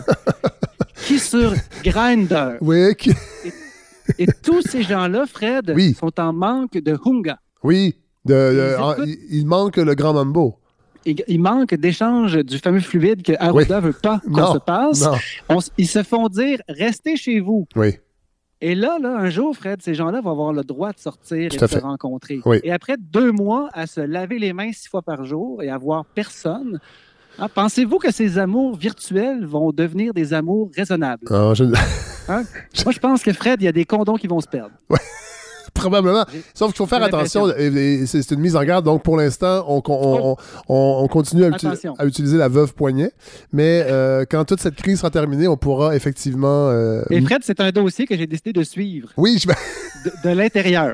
[1.06, 2.54] qui sur Grindr?
[2.62, 3.12] Oui, qui-
[4.18, 5.94] Et tous ces gens-là, Fred, Oui.
[5.94, 7.38] sont en manque de hunga.
[7.64, 7.96] Oui,
[8.26, 10.56] de, ah, il, il manque le grand mambo.
[11.06, 15.08] Il, manque d'échange du fameux fluide que Arruda veut pas qu'on se passe.
[15.50, 17.68] On ils se font dire restez chez vous.
[17.76, 17.98] oui,
[18.60, 21.58] Et là, là, un jour, Fred, ces gens-là vont avoir le droit de sortir Tout
[21.58, 22.40] et de se rencontrer.
[22.46, 22.60] Oui.
[22.64, 25.78] Et après deux mois à se laver les mains six fois par jour et à
[25.78, 26.80] voir personne,
[27.38, 31.28] hein, pensez-vous que ces amours virtuels vont devenir des amours raisonnables?
[31.30, 31.66] Ah, je-
[32.28, 34.74] Moi, je pense que Fred, il y a des condoms qui vont se perdre.
[35.82, 36.26] probablement.
[36.54, 38.86] Sauf qu'il faut faire attention, c'est une mise en garde.
[38.86, 40.36] Donc, pour l'instant, on, on- on-
[40.70, 41.94] on- on continue à, uti- Attention.
[42.00, 43.12] à utiliser la veuve poignet.
[43.52, 46.70] Mais euh, quand toute cette crise sera terminée, on pourra effectivement.
[46.70, 49.48] euh, Et Fred, c'est un dossier que j'ai décidé de suivre Oui, je...
[50.10, 50.94] de, de l'intérieur.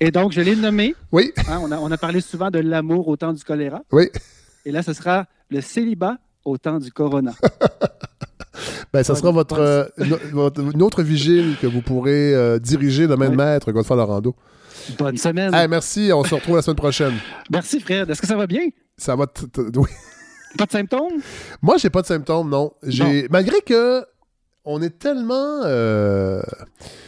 [0.00, 0.94] Et donc, je l'ai nommé.
[1.12, 3.80] oui, hein, on, a, on a parlé souvent de l'amour au temps du choléra.
[3.92, 4.08] oui.
[4.66, 7.32] Et là, ce sera le célibat au temps du corona.
[8.94, 9.84] Ben, ça sera votre, euh,
[10.32, 14.36] votre- une autre vigile que vous pourrez euh, diriger de main de maître, Godefroy Lorando.
[14.98, 15.52] Bonne semaine.
[15.52, 17.14] Hey, merci, on se retrouve la semaine prochaine.
[17.50, 18.08] Merci, Fred.
[18.08, 18.68] Est-ce que ça va bien?
[18.96, 19.26] Ça va.
[19.76, 19.88] oui.
[20.56, 21.20] Pas de symptômes?
[21.60, 22.72] Moi, j'ai pas de symptômes, non.
[22.84, 24.04] J'ai malgré que
[24.64, 25.62] on est tellement.
[25.64, 26.40] euh,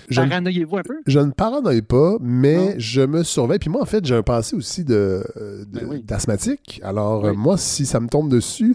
[0.08, 0.96] je, ne- Paranoïez-vous un peu?
[1.06, 2.74] je ne paranoïe pas, mais Non.
[2.78, 3.60] je me surveille.
[3.60, 6.02] Puis moi, en fait, j'ai un passé aussi de, de- Ben oui.
[6.02, 6.80] d'asthmatique.
[6.82, 7.28] Alors, Oui.
[7.30, 8.74] euh, moi, si ça me tombe dessus,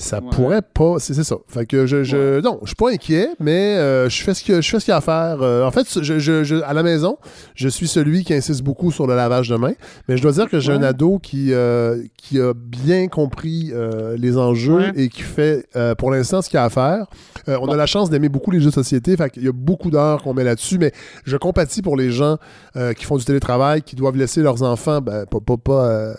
[0.00, 0.30] ça Ouais.
[0.30, 0.94] pourrait pas.
[1.00, 1.36] C'est, c'est ça.
[1.48, 4.60] Fait que je, je non, je suis pas inquiet, mais euh, je fais ce que
[4.60, 5.42] je fais ce qu'il y a à faire.
[5.42, 7.18] Euh, en fait, je, je- je- à la maison,
[7.56, 9.74] je suis celui qui insiste beaucoup sur le lavage de mains,
[10.08, 10.78] mais je dois dire que j'ai Ouais.
[10.78, 15.94] un ado qui euh, qui a bien compris euh, les enjeux et qui fait euh,
[15.96, 17.06] pour l'instant ce qu'il y a à faire.
[17.48, 17.72] Euh, on Bon.
[17.72, 20.22] a la chance d'aimer beaucoup les jeux de société, fait qu'il y a beaucoup d'heures
[20.22, 20.92] qu'on met là-dessus, mais
[21.24, 22.36] je compatis pour les gens
[22.76, 26.14] euh, qui font du télétravail, qui doivent laisser leurs enfants, ben, pas, pas, pas, euh,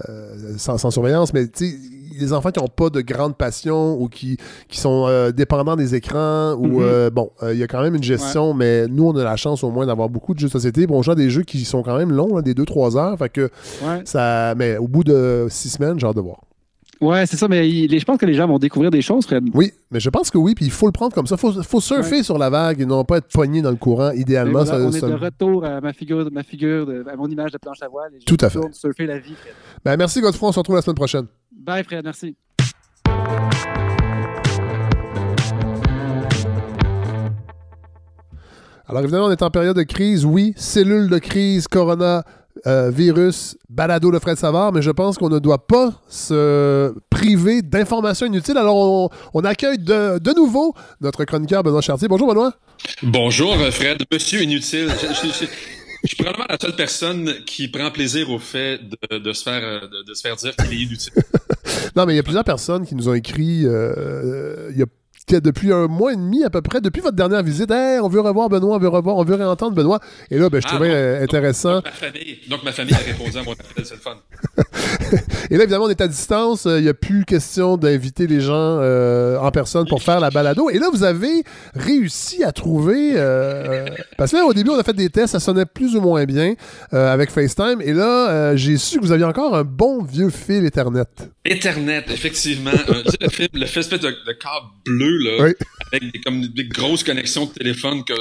[0.58, 1.76] sans, sans surveillance, mais tu sais,
[2.20, 5.96] les enfants qui n'ont pas de grande passion ou qui, qui sont euh, dépendants des
[5.96, 6.80] écrans, ou Mhm.
[6.82, 9.36] euh, bon, euh, il y a quand même une gestion, mais nous, on a la
[9.36, 10.88] chance au moins d'avoir beaucoup de jeux de société.
[10.88, 13.50] Bon, genre des jeux qui sont quand même longs, là, des 2-3 heures, fait que
[13.84, 14.02] Ouais.
[14.06, 14.54] ça.
[14.56, 16.40] Mais au bout de 6 semaines, j'ai hâte de voir.
[17.02, 19.46] Ouais, c'est ça, mais il- je pense que les gens vont découvrir des choses, Fred.
[19.54, 21.36] Oui, mais je pense que oui, puis il faut le prendre comme ça.
[21.36, 24.12] Il faut, faut surfer sur la vague et non pas être pogné dans le courant,
[24.12, 24.64] idéalement.
[24.64, 27.28] voilà, ça- on est ça- de retour à ma figure, ma figure de- à mon
[27.28, 28.12] image de planche à voile.
[28.16, 28.60] et je Tout à fait.
[28.74, 29.54] surfer la vie, Fred.
[29.86, 31.26] Ben, merci Godefroy, on se retrouve la semaine prochaine.
[31.52, 32.36] Bye, Fred, merci.
[38.88, 40.26] Alors évidemment, on est en période de crise.
[40.26, 42.24] Oui, cellule de crise, corona,
[42.68, 47.62] euh, virus, balado de Fred Savard, mais je pense qu'on ne doit pas se priver
[47.62, 48.58] d'informations inutiles.
[48.58, 52.08] Alors on, on accueille de, de nouveau notre chroniqueur Benoît Chartier.
[52.08, 52.54] Bonjour Benoît.
[53.04, 54.90] Bonjour euh, Fred, monsieur inutile.
[55.02, 55.46] Je, je- je-
[56.02, 58.80] je suis probablement la seule personne qui prend plaisir au fait
[59.12, 61.14] de, de se faire euh, de, de se faire dire qu'il est inutile.
[61.96, 64.86] Non, mais il y a plusieurs personnes qui nous ont écrit euh, il y a
[65.38, 68.20] depuis un mois et demi à peu près, depuis votre dernière visite, Hey, on veut
[68.22, 70.00] revoir Benoît, on veut revoir, on veut réentendre Benoît.
[70.32, 71.76] Et là, ben, je Ah, trouvais euh, intéressant.
[71.76, 74.16] Donc ma famille, donc ma famille a répondu à mon appel, c'est le fun.
[75.52, 76.66] Et là, évidemment, on est à distance.
[76.66, 80.30] euh, Il n'y a plus question d'inviter les gens euh, en personne pour faire la
[80.30, 80.70] balado.
[80.70, 81.44] Et là, vous avez
[81.76, 83.14] réussi à trouver.
[83.16, 83.86] euh,
[84.18, 86.26] parce que là, au début, on a fait des tests, ça sonnait plus ou moins
[86.26, 86.54] bien
[86.94, 87.82] euh, avec FaceTime.
[87.82, 91.04] Et là, j'ai su que vous aviez encore un bon vieux fil Ethernet.
[91.46, 92.72] Ethernet, effectivement.
[92.72, 95.52] Le espèce de, de câble bleu, là, Oui.
[95.92, 98.14] avec des, comme des grosses connexions de téléphone que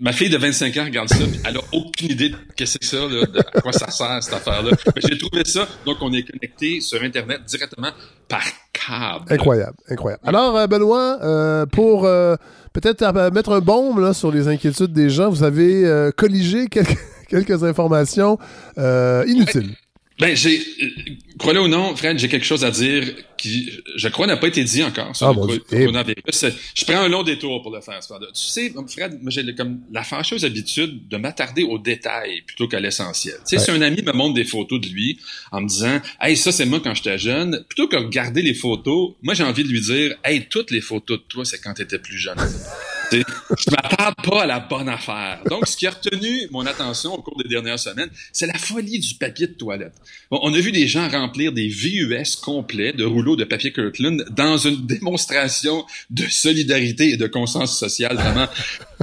[0.00, 2.84] ma fille de 25 ans regarde ça, puis elle a aucune idée de qu'est-ce que
[2.84, 4.70] c'est ça, là, de à quoi ça sert, cette affaire-là.
[5.08, 7.90] J'ai trouvé ça, donc on est connecté sur Internet directement
[8.28, 9.24] par câble.
[9.30, 10.22] Incroyable, incroyable.
[10.26, 12.36] Alors, euh, Benoît, euh, pour euh,
[12.72, 16.98] peut-être mettre un baume là, sur les inquiétudes des gens, vous avez euh, colligé quelques,
[17.28, 18.38] quelques informations
[18.76, 19.74] inutiles.
[20.18, 20.88] Ben, j'ai, euh,
[21.38, 23.04] crois-le ou non, Fred, j'ai quelque chose à dire
[23.36, 25.62] qui, je crois, n'a pas été dit encore sur Ah, le.
[25.72, 25.80] Eh.
[25.80, 26.46] coronavirus.
[26.74, 28.14] Je prends un long détour pour le faire, ce.
[28.14, 32.80] Tu sais, Fred, moi, j'ai comme la fâcheuse habitude de m'attarder aux détails plutôt qu'à
[32.80, 33.34] l'essentiel.
[33.40, 33.64] Tu sais, Ouais.
[33.64, 35.18] si un ami me montre des photos de lui
[35.52, 39.16] en me disant, hey, ça, c'est moi quand j'étais jeune, plutôt que regarder les photos,
[39.22, 41.98] moi, j'ai envie de lui dire, hey, toutes les photos de toi, c'est quand t'étais
[41.98, 42.38] plus jeune.
[43.12, 45.40] Je m'attarde pas à la bonne affaire.
[45.48, 48.98] Donc, ce qui a retenu mon attention au cours des dernières semaines, c'est la folie
[48.98, 49.94] du papier de toilette.
[50.30, 54.24] Bon, on a vu des gens remplir des VUS complets de rouleaux de papier Kirkland
[54.30, 58.48] dans une démonstration de solidarité et de conscience sociale vraiment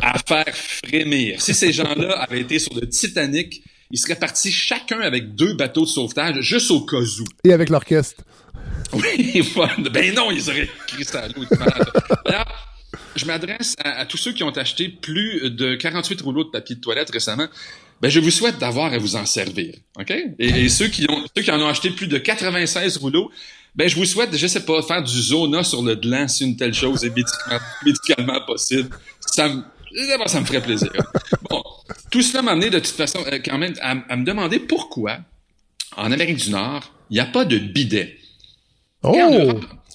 [0.02, 1.41] à faire frémir.
[1.41, 5.84] Si ces gens-là avaient été sur le Titanic, ils seraient partis chacun avec deux bateaux
[5.84, 7.26] de sauvetage juste au cas où.
[7.43, 8.24] Et avec l'orchestre.
[8.93, 9.43] Oui,
[9.91, 11.43] ben non, ils auraient écrit ça à l'eau.
[13.16, 16.76] Je m'adresse à, à tous ceux qui ont acheté plus de 48 rouleaux de papier
[16.76, 17.47] de toilette récemment.
[18.01, 20.14] Ben, je vous souhaite d'avoir à vous en servir, ok?
[20.38, 23.32] Et, ceux qui ont, ceux qui en ont acheté plus de 96 rouleaux,
[23.76, 26.57] ben, je vous souhaite, je sais pas, faire du zona sur le gland si une
[26.57, 27.14] telle chose est
[27.86, 28.89] médicalement, possible.
[29.22, 29.64] Ça me,
[30.28, 30.91] ça me ferait plaisir.
[31.49, 31.64] bon,
[32.11, 35.20] tout cela m'a amené de toute façon euh, quand même à me demander pourquoi
[35.95, 38.18] en Amérique du Nord, il n'y a pas de bidet.
[39.04, 39.16] Oh!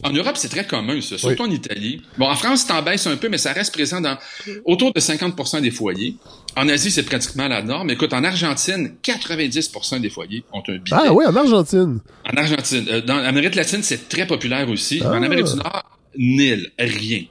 [0.05, 2.03] En Europe, en c'est très commun, ça, surtout en Italie.
[2.19, 4.17] Bon, en France, t'en baisse un peu, mais ça reste présent dans
[4.65, 6.15] autour de 50% des foyers.
[6.57, 7.91] En Asie, c'est pratiquement la norme.
[7.91, 10.93] Écoute, en Argentine, 90% des foyers ont un bidet.
[10.93, 12.01] Ah oui, en Argentine.
[12.31, 12.87] En Argentine.
[12.89, 15.01] Euh, dans l'Amérique latine, c'est très populaire aussi.
[15.05, 15.11] Ah.
[15.11, 15.85] En Amérique du Nord,
[16.17, 17.25] nil, rien.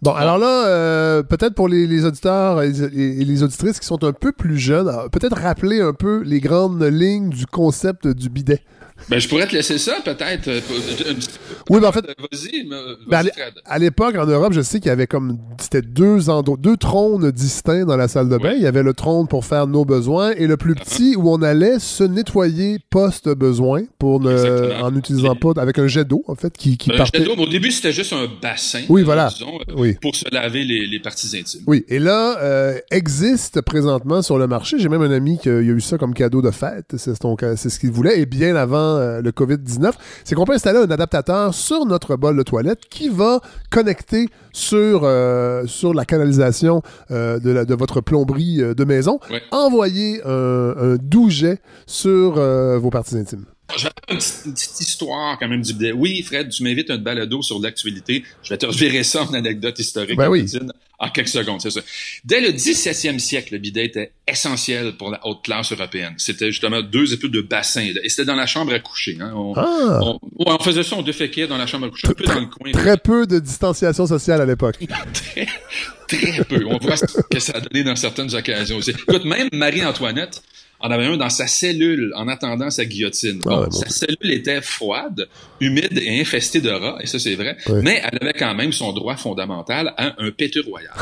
[0.00, 4.04] Bon, alors là, euh, peut-être pour les, les auditeurs et les, les auditrices qui sont
[4.04, 8.28] un peu plus jeunes, euh, peut-être rappeler un peu les grandes lignes du concept du
[8.28, 8.60] bidet.
[9.10, 10.48] Ben, je pourrais te laisser ça, peut-être.
[10.48, 11.28] euh, petit-
[11.68, 12.76] Oui, mais en fait, Vas-y, mais-
[13.08, 13.26] Ben,
[13.66, 17.30] à l'époque, en Europe, je sais qu'il y avait comme c'était deux endroits, deux trônes
[17.30, 18.50] distincts dans la salle de bain.
[18.50, 18.56] Ouais.
[18.56, 21.42] Il y avait le trône pour faire nos besoins et le plus petit où on
[21.42, 24.80] allait se nettoyer post-besoin pour ne, Exactement.
[24.86, 27.24] en n'utilisant pas avec un jet d'eau en fait qui, qui Un partait.
[27.24, 28.82] jet au début, c'était juste un bassin.
[28.88, 29.28] Oui, euh, voilà.
[29.28, 29.96] disons, euh, Oui.
[30.00, 31.62] Pour se laver les, les parties intimes.
[31.66, 34.78] Oui, et là, euh, existe présentement sur le marché.
[34.78, 36.94] J'ai même un ami qui a eu ça comme cadeau de fête.
[36.94, 38.20] Euh, c'est ce qu'il voulait.
[38.20, 39.92] Et bien avant euh, le COVID-19,
[40.24, 45.02] c'est qu'on peut installer un adaptateur sur notre bol de toilette qui va connecter sur,
[45.04, 49.42] euh, sur la canalisation euh, de, la- de votre plomberie de maison, Ouais.
[49.52, 53.44] envoyer un, un doux jet sur vos parties intimes.
[53.70, 55.92] Je vais faire une petite, une petite histoire quand même du bidet.
[55.92, 58.22] Oui, Fred, tu m'invites à un balado sur l'actualité.
[58.42, 60.46] Je vais te revirer ça en anecdote historique Ben en oui.
[60.98, 61.80] en quelques secondes, c'est ça.
[62.24, 66.14] Dès le 17e siècle, le bidet était essentiel pour la haute classe européenne.
[66.18, 67.90] C'était justement deux épaules de bassin.
[67.94, 68.00] là.
[68.04, 69.16] Et c'était dans la chambre à coucher.
[69.20, 69.32] Hein.
[69.34, 70.00] On, Ah!
[70.38, 72.70] on, faisait ça, on déféquait dans la chambre à coucher, un peu dans le coin.
[72.72, 74.76] Très peu de distanciation sociale à l'époque.
[75.26, 75.46] Très,
[76.06, 76.64] très peu.
[76.66, 78.90] On voit ce que ça a donné dans certaines occasions aussi.
[78.90, 80.42] Écoute, même Marie-Antoinette
[80.84, 83.40] en avait un dans sa cellule en attendant sa guillotine.
[83.46, 83.70] Ah Bon, bon.
[83.70, 85.28] Sa cellule était froide,
[85.60, 88.92] humide et infestée de rats, et ça c'est vrai, mais elle avait quand même son
[88.92, 90.92] droit fondamental à un pétu royal.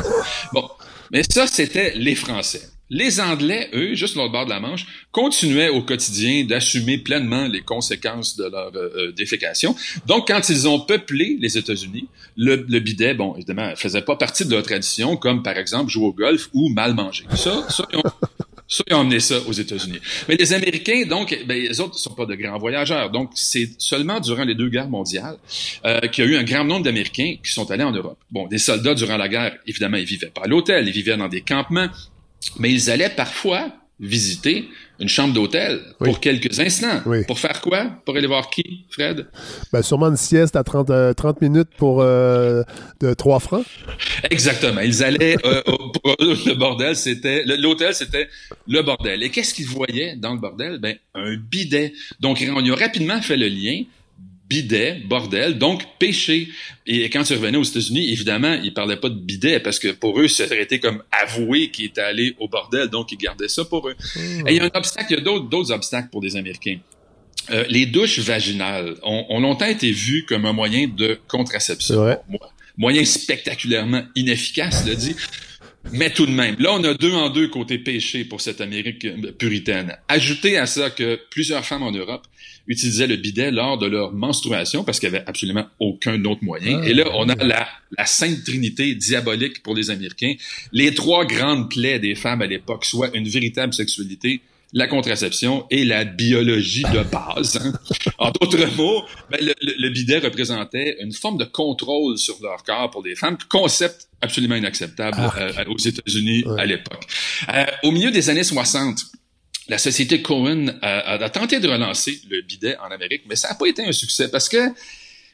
[0.52, 0.68] Bon,
[1.10, 2.62] mais ça c'était les Français.
[2.94, 7.62] Les Anglais, eux, juste l'autre bord de la Manche, continuaient au quotidien d'assumer pleinement les
[7.62, 9.74] conséquences de leur euh, euh, défécation.
[10.06, 12.06] Donc, quand ils ont peuplé les États-Unis,
[12.36, 16.04] le, le bidet, bon, évidemment, faisait pas partie de leur tradition, comme par exemple jouer
[16.04, 17.24] au golf ou mal manger.
[17.34, 18.02] Ça, ça, ils ont,
[18.72, 19.98] ça, ils ont ça aux États-Unis.
[20.28, 23.10] Mais les Américains, donc, ben, les autres sont pas de grands voyageurs.
[23.10, 25.36] Donc, c'est seulement durant les deux guerres mondiales
[25.84, 28.16] euh, qu'il y a eu un grand nombre d'Américains qui sont allés en Europe.
[28.30, 31.28] Bon, des soldats durant la guerre, évidemment, ils vivaient pas à l'hôtel, ils vivaient dans
[31.28, 31.88] des campements,
[32.58, 33.68] mais ils allaient parfois
[34.00, 34.68] visiter
[35.02, 36.08] une chambre d'hôtel Oui.
[36.08, 37.00] pour quelques instants.
[37.06, 37.24] Oui.
[37.26, 37.90] Pour faire quoi?
[38.04, 39.26] Pour aller voir qui, Fred?
[39.72, 42.62] Ben, sûrement une sieste à 30, euh, 30 minutes pour euh,
[43.00, 43.64] de 3 francs.
[44.30, 44.80] Exactement.
[44.80, 48.28] Ils allaient euh, au- le bordel, c'était l'hôtel, c'était
[48.68, 49.22] le bordel.
[49.22, 50.78] Et qu'est-ce qu'ils voyaient dans le bordel?
[50.78, 51.92] Ben un bidet.
[52.20, 53.82] Donc on y a rapidement fait le lien
[54.52, 56.48] bidet, bordel, donc péché.
[56.86, 60.20] Et quand ils revenaient aux États-Unis, évidemment, ils parlaient pas de bidet parce que pour
[60.20, 63.64] eux, ça aurait été comme avouer qu'ils étaient allés au bordel, donc ils gardaient ça
[63.64, 63.96] pour eux.
[64.46, 66.78] Et il y a un obstacle, il y a d'autres, obstacles pour des Américains.
[67.50, 71.96] Euh, les douches vaginales ont, ont longtemps été vues comme un moyen de contraception.
[71.96, 72.20] Vrai.
[72.76, 75.16] Moyen spectaculairement inefficace, le dit.
[75.90, 79.06] Mais tout de même, là, on a deux en deux côté péché pour cette Amérique
[79.36, 79.96] puritaine.
[80.08, 82.26] Ajoutez à ça que plusieurs femmes en Europe
[82.68, 86.80] utilisaient le bidet lors de leur menstruation parce qu'il n'y avait absolument aucun autre moyen.
[86.82, 87.68] Ah, Et là, on a la,
[87.98, 90.34] la sainte trinité diabolique pour les Américains.
[90.72, 94.40] Les trois grandes plaies des femmes à l'époque, soit une véritable sexualité,
[94.74, 97.58] la contraception et la biologie de base.
[97.62, 97.72] hein.
[98.18, 103.02] En d'autres mots, ben, le, bidet représentait une forme de contrôle sur leur corps pour
[103.02, 105.38] des femmes, concept absolument inacceptable Arc.
[105.38, 106.60] euh, aux États-Unis Ouais.
[106.60, 107.04] à l'époque.
[107.52, 109.04] Euh, au milieu des années 60,
[109.68, 113.66] la société Cohen a tenté de relancer le bidet en Amérique, mais ça n'a pas
[113.66, 114.58] été un succès parce que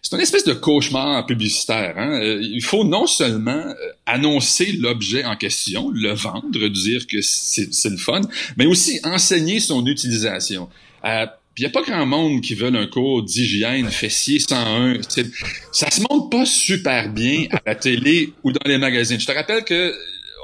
[0.03, 1.94] c'est une espèce de cauchemar publicitaire.
[1.96, 2.20] Hein?
[2.22, 3.74] Euh, il faut non seulement euh,
[4.07, 8.20] annoncer l'objet en question, le vendre, dire que c'est le fun,
[8.57, 10.68] mais aussi enseigner son utilisation.
[11.05, 11.26] Euh,
[11.57, 14.99] il n'y a pas grand monde qui veut un cours d'hygiène fessier 101.
[15.09, 15.26] C'est-
[15.72, 19.18] Ça se montre pas super bien à la télé ou dans les magazines.
[19.18, 19.92] Je te rappelle que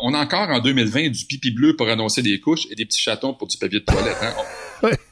[0.03, 3.01] on a encore en 2020 du pipi bleu pour annoncer des couches et des petits
[3.01, 4.17] chatons pour du papier de toilette.
[4.23, 4.35] Hein?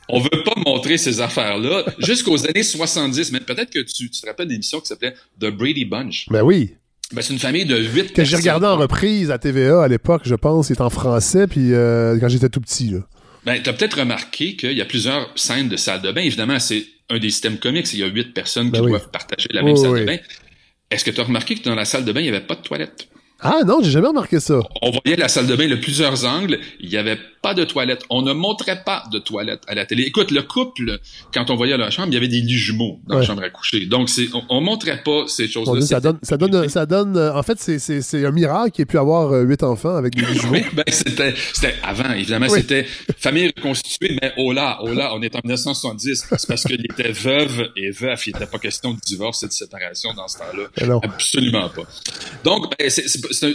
[0.08, 3.32] On veut pas montrer ces affaires-là jusqu'aux années 70.
[3.32, 6.26] Mais peut-être que tu, tu te rappelles d'une émission qui s'appelait The Brady Bunch.
[6.30, 6.74] Ben oui.
[7.12, 10.22] Ben, c'est une famille de huit Que j'ai regardé en reprise à TVA à l'époque,
[10.24, 10.68] je pense.
[10.68, 12.88] C'est en français, puis euh, quand j'étais tout petit.
[12.88, 13.00] Là.
[13.44, 16.22] Ben, t'as peut-être remarqué qu'il y a plusieurs scènes de salle de bain.
[16.22, 17.92] Évidemment, c'est un des systèmes comiques.
[17.92, 18.90] Il y a huit personnes qui Ben oui.
[18.90, 20.00] doivent partager la même salle oui.
[20.00, 20.18] de bain.
[20.90, 22.54] Est-ce que tu as remarqué que dans la salle de bain, il n'y avait pas
[22.54, 23.08] de toilette?
[23.44, 24.60] Ah non, j'ai jamais remarqué ça.
[24.82, 26.60] On voyait la salle de bain de plusieurs angles.
[26.80, 28.04] Il n'y avait pas de toilette.
[28.08, 30.04] On ne montrait pas de toilette à la télé.
[30.04, 31.00] Écoute, le couple,
[31.34, 33.50] quand on voyait leur chambre, il y avait des lits jumeaux dans la chambre à
[33.50, 33.86] coucher.
[33.86, 35.80] Donc, c'est, on, on montrait pas ces choses-là.
[35.80, 38.98] ça donne, ça donne, ça donne, euh, en fait, c'est, un miracle qu'il ait pu
[38.98, 40.52] avoir euh, huit enfants avec des lits jumeaux.
[40.52, 41.34] oui, ben, c'était,
[41.82, 42.86] avant, évidemment, c'était
[43.18, 46.26] famille reconstituée, mais oh là, oh là, on est en 1970.
[46.30, 48.28] C'est parce qu'il était veuve et veuf.
[48.28, 51.00] Il n'était pas question de divorce et de séparation dans ce temps-là.
[51.02, 51.82] Absolument pas.
[52.44, 53.54] Donc, ben, c'est, c'est,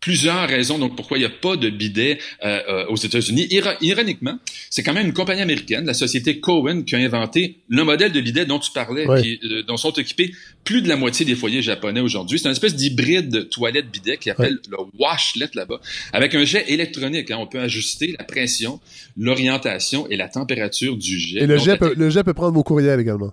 [0.00, 3.48] plusieurs raisons donc pourquoi il n'y a pas de bidet euh, euh, aux États-Unis.
[3.80, 4.38] ironiquement,
[4.70, 8.20] c'est quand même une compagnie américaine, la société Cohen, qui a inventé le modèle de
[8.20, 11.62] bidet dont tu parlais, qui, euh, dont sont équipés plus de la moitié des foyers
[11.62, 12.38] japonais aujourd'hui.
[12.38, 15.80] C'est une espèce d'hybride toilette-bidet qui appelle le washlet là-bas,
[16.12, 17.30] avec un jet électronique.
[17.30, 17.38] Hein.
[17.40, 18.80] On peut ajuster la pression,
[19.16, 21.40] l'orientation et la température du jet.
[21.40, 23.32] Et le, jet, peut, le jet peut prendre vos courriels également.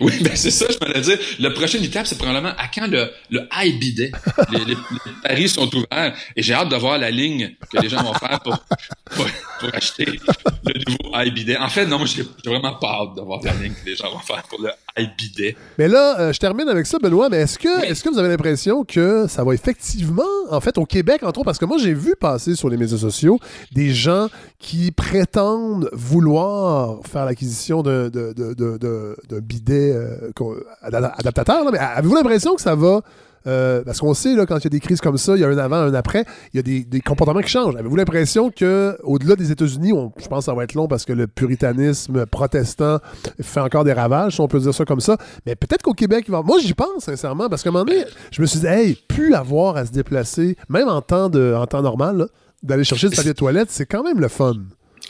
[0.00, 1.18] Oui, ben c'est ça, je m'allais dire.
[1.38, 4.10] Le prochain étape, c'est probablement à quand le, le high bidet?
[4.50, 4.76] Les, les,
[5.22, 8.40] paris sont ouverts et j'ai hâte de voir la ligne que les gens vont faire
[8.40, 8.58] pour,
[9.10, 9.26] pour,
[9.72, 11.56] acheter le nouveau high bidet.
[11.56, 14.18] En fait, non, j'ai vraiment pas hâte de voir la ligne que les gens vont
[14.18, 15.56] faire pour le high bidet.
[15.78, 18.28] Mais là, euh, je termine avec ça, Benoît, mais est-ce que, est-ce que vous avez
[18.28, 21.94] l'impression que ça va effectivement, en fait, au Québec, entre autres, parce que moi, j'ai
[21.94, 23.38] vu passer sur les médias sociaux
[23.72, 24.28] des gens
[24.58, 28.10] qui prétendent vouloir faire l'acquisition d'un
[29.42, 30.30] bidet euh,
[30.82, 33.00] adaptateur, mais avez-vous l'impression que ça va.
[33.46, 35.44] Euh, parce qu'on sait, là, quand il y a des crises comme ça, il y
[35.44, 37.76] a un avant, un après, il y a des, comportements qui changent.
[37.76, 41.04] Avez-vous l'impression que au delà des États-Unis, je pense que ça va être long parce
[41.04, 43.00] que le puritanisme protestant
[43.40, 46.24] fait encore des ravages, si on peut dire ça comme ça, mais peut-être qu'au Québec,
[46.28, 46.42] il va...
[46.42, 49.34] moi j'y pense sincèrement, parce qu'à un moment donné, je me suis dit, hey, plus
[49.34, 52.28] avoir à se déplacer, même en temps, de, en temps normal,
[52.62, 54.54] d'aller chercher du papier de toilette, c'est quand même le fun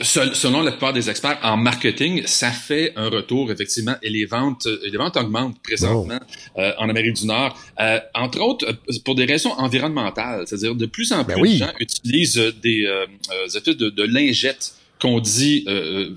[0.00, 4.66] selon la plupart des experts en marketing, ça fait un retour effectivement et les ventes,
[4.82, 6.18] les ventes augmentent présentement
[6.58, 10.86] euh, en Amérique du Nord, euh, entre autres euh, pour des raisons environnementales, c'est-à-dire de
[10.86, 12.88] plus en ben plus de gens utilisent des
[13.54, 15.66] études de, de lingettes qu'on dit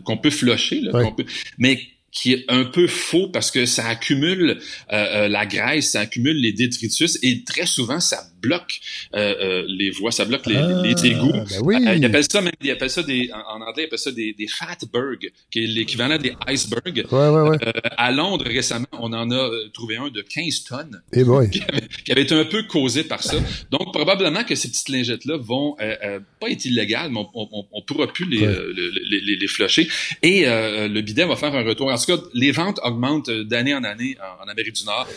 [0.04, 1.26] qu'on peut flusher, là, peut,
[1.58, 1.80] mais
[2.12, 4.60] qui est un peu faux parce que ça accumule
[4.90, 8.80] la graisse, ça accumule les détritus et très souvent ça bloque
[9.16, 11.32] euh, euh, les voies, ça bloque les, ah, les égouts.
[11.32, 11.76] Ben oui.
[11.76, 14.34] Euh, ils appellent ça même, ils appellent ça des, en, anglais, ils appellent ça des,
[14.34, 17.06] des fatbergs, qui est l'équivalent des icebergs.
[17.12, 17.58] Ouais, ouais, ouais.
[17.98, 21.02] à Londres, récemment, on en a trouvé un de 15 tonnes.
[21.14, 23.38] Eh qui, avait, qui, avait, été un peu causé par ça.
[23.72, 25.76] Donc, probablement que ces petites lingettes-là vont
[26.40, 29.88] pas être illégales, mais on, on pourra plus les, les, les, les, flusher.
[30.22, 31.92] Et le bidet va faire un retour.
[31.92, 35.08] En tout cas, les ventes augmentent d'année en année en, en Amérique du Nord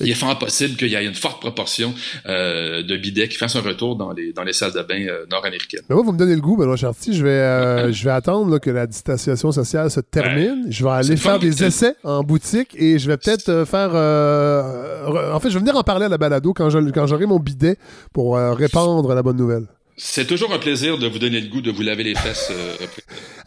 [0.00, 1.94] il est fort possible qu'il y ait une forte proportion
[2.26, 5.26] euh, de bidets qui fassent un retour dans les, dans les salles de bain euh,
[5.30, 5.82] nord-américaines.
[5.88, 7.14] Mais moi, vous me donnez le goût, Benoît Charty.
[7.14, 10.66] Je vais, euh, je vais attendre que la distanciation sociale se termine.
[10.68, 13.90] je vais aller faire des essais en boutique et je vais peut-être faire...
[13.90, 17.76] en fait, je vais venir en parler à la balado quand j'aurai mon bidet
[18.12, 19.66] pour répandre la bonne nouvelle.
[20.00, 22.52] C'est toujours un plaisir de vous donner le goût de vous laver les fesses.
[22.52, 22.86] Euh,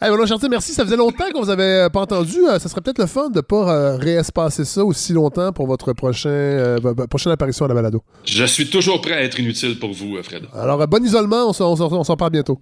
[0.02, 0.12] hey,
[0.50, 0.74] merci.
[0.74, 2.40] Ça faisait longtemps qu'on vous avait euh, pas entendu.
[2.46, 5.94] Euh, ça serait peut-être le fun de pas euh, réespacer ça aussi longtemps pour votre
[5.94, 6.76] prochain,
[7.08, 8.02] prochaine apparition à la balado.
[8.26, 10.42] Je suis toujours prêt à être inutile pour vous, Fred.
[10.52, 11.48] Alors, bon isolement.
[11.48, 12.60] On s'en parle bientôt.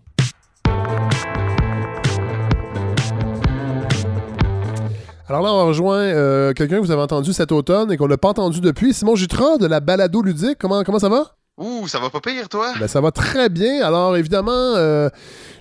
[5.29, 8.29] Alors là, on rejoint quelqu'un que vous avez entendu cet automne et qu'on n'a pas
[8.29, 8.95] entendu depuis.
[8.95, 10.59] Simon Jutras de la balado ludique.
[10.61, 11.40] Comment, comment ça va?
[11.61, 12.73] Ouh, ça va pas pire, toi?
[12.81, 13.87] Ben, ça va très bien.
[13.87, 15.11] Alors, évidemment, euh,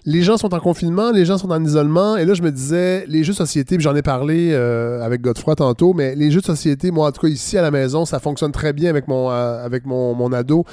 [0.05, 2.17] les gens sont en confinement, les gens sont en isolement.
[2.17, 5.55] Et là, je me disais, les jeux de société, j'en ai parlé euh, avec Godefroy
[5.55, 8.19] tantôt, mais les jeux de société, moi, en tout cas, ici à la maison, ça
[8.19, 10.65] fonctionne très bien avec mon, euh, avec mon, mon ado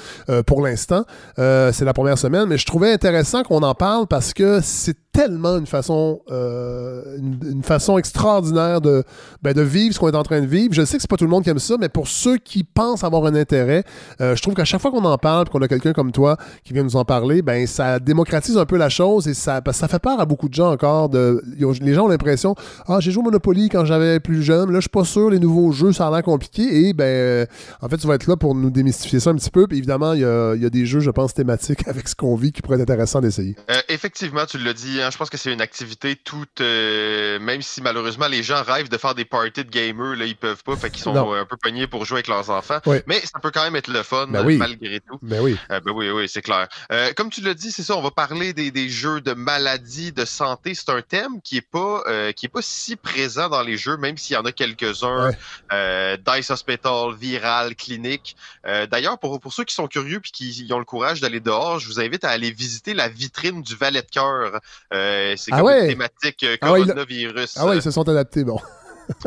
[0.45, 1.03] pour l'instant.
[1.35, 5.57] c'est la première semaine, mais je trouvais intéressant qu'on en parle parce que c'est tellement
[5.57, 9.03] une façon, une, façon extraordinaire de,
[9.41, 10.73] ben, de vivre ce qu'on est en train de vivre.
[10.73, 12.63] Je sais que c'est pas tout le monde qui aime ça, mais pour ceux qui
[12.63, 13.83] pensent avoir un intérêt,
[14.19, 16.83] je trouve qu'à chaque fois qu'on en parle, qu'on a quelqu'un comme toi qui vient
[16.83, 20.19] nous en parler, ben ça démocratise un peu la chose et ça, ça fait peur
[20.19, 21.09] à beaucoup de gens encore.
[21.09, 21.41] De,
[21.81, 22.55] les gens ont l'impression,
[22.87, 25.39] ah, j'ai joué au Monopoly quand j'avais plus jeune, là, je suis pas sûr, les
[25.39, 26.87] nouveaux jeux, ça a l'air compliqué.
[26.87, 27.45] Et ben, euh,
[27.81, 29.67] en fait, tu vas être là pour nous démystifier ça un petit peu.
[29.67, 32.35] Puis évidemment, il y a, y a, des jeux, je pense, thématiques avec ce qu'on
[32.35, 33.55] vit qui pourraient être intéressants d'essayer.
[33.71, 37.61] Euh, effectivement, tu l'as dit, hein, je pense que c'est une activité toute, euh, même
[37.61, 40.75] si malheureusement les gens rêvent de faire des parties de gamers, là, ils peuvent pas,
[40.75, 42.79] fait qu'ils sont un peu pognés pour jouer avec leurs enfants.
[43.07, 45.19] Mais ça peut quand même être le fun, ben malgré tout.
[45.21, 45.57] Ben oui.
[45.69, 46.67] ben oui, oui, c'est clair.
[47.15, 50.25] comme tu l'as dit, c'est ça, on va parler des, des jeux de maladie, de
[50.25, 50.75] santé.
[50.75, 53.97] C'est un thème qui est pas euh, qui est pas si présent dans les jeux,
[53.97, 55.31] même s'il y en a quelques-uns.
[55.71, 58.35] Euh, Dice Hospital, Viral, Clinique.
[58.65, 61.79] Euh, d'ailleurs, pour, pour ceux qui sont curieux et qui ont le courage d'aller dehors,
[61.79, 64.59] je vous invite à aller visiter la vitrine du Valet de cœur.
[64.91, 67.57] c'est ah comme une thématique ah coronavirus.
[67.57, 68.59] Ah ouais, ils se sont adaptés, bon.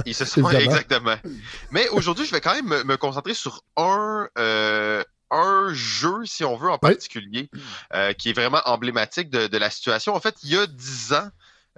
[0.07, 1.16] Ils se sont exactement.
[1.70, 4.28] Mais aujourd'hui, je vais quand même me, concentrer sur un
[5.31, 7.51] un jeu, si on veut, en particulier,
[8.18, 10.14] qui est vraiment emblématique de, de, la situation.
[10.14, 11.28] En fait, il y a dix ans,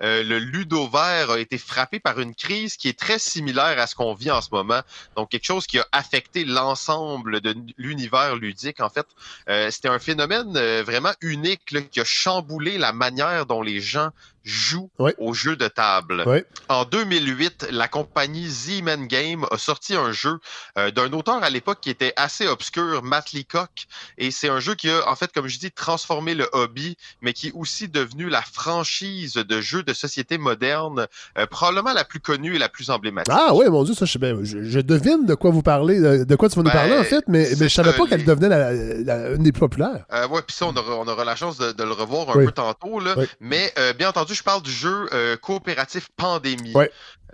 [0.00, 3.86] euh, le Ludo vert a été frappé par une crise qui est très similaire à
[3.86, 4.80] ce qu'on vit en ce moment.
[5.16, 8.80] Donc, quelque chose qui a affecté l'ensemble de l'univers ludique.
[8.80, 9.06] En fait,
[9.48, 14.10] euh, c'était un phénomène euh, vraiment unique qui a chamboulé la manière dont les gens
[14.44, 16.24] joue aux jeux de table.
[16.68, 20.38] En 2008, la compagnie Z-Man Game a sorti un jeu
[20.78, 23.86] euh, d'un auteur à l'époque qui était assez obscur, Matt Leacock,
[24.18, 27.32] et c'est un jeu qui a, en fait, comme je dis, transformé le hobby, mais
[27.32, 31.06] qui est aussi devenu la franchise de jeux de société moderne,
[31.38, 33.32] euh, probablement la plus connue et la plus emblématique.
[33.36, 36.48] Ah oui, mon Dieu, ça, je, ben, je, devine de quoi vous parlez, de, quoi
[36.48, 39.30] tu vas nous parler, en ben, fait, mais, mais je savais pas qu'elle devenait la,
[39.32, 40.04] une des plus populaires.
[40.12, 42.52] Euh, oui, puis ça, on aura, on aura, la chance de, le revoir un peu
[42.52, 46.74] tantôt, là, mais bien entendu, je parle du jeu euh, coopératif Pandémie.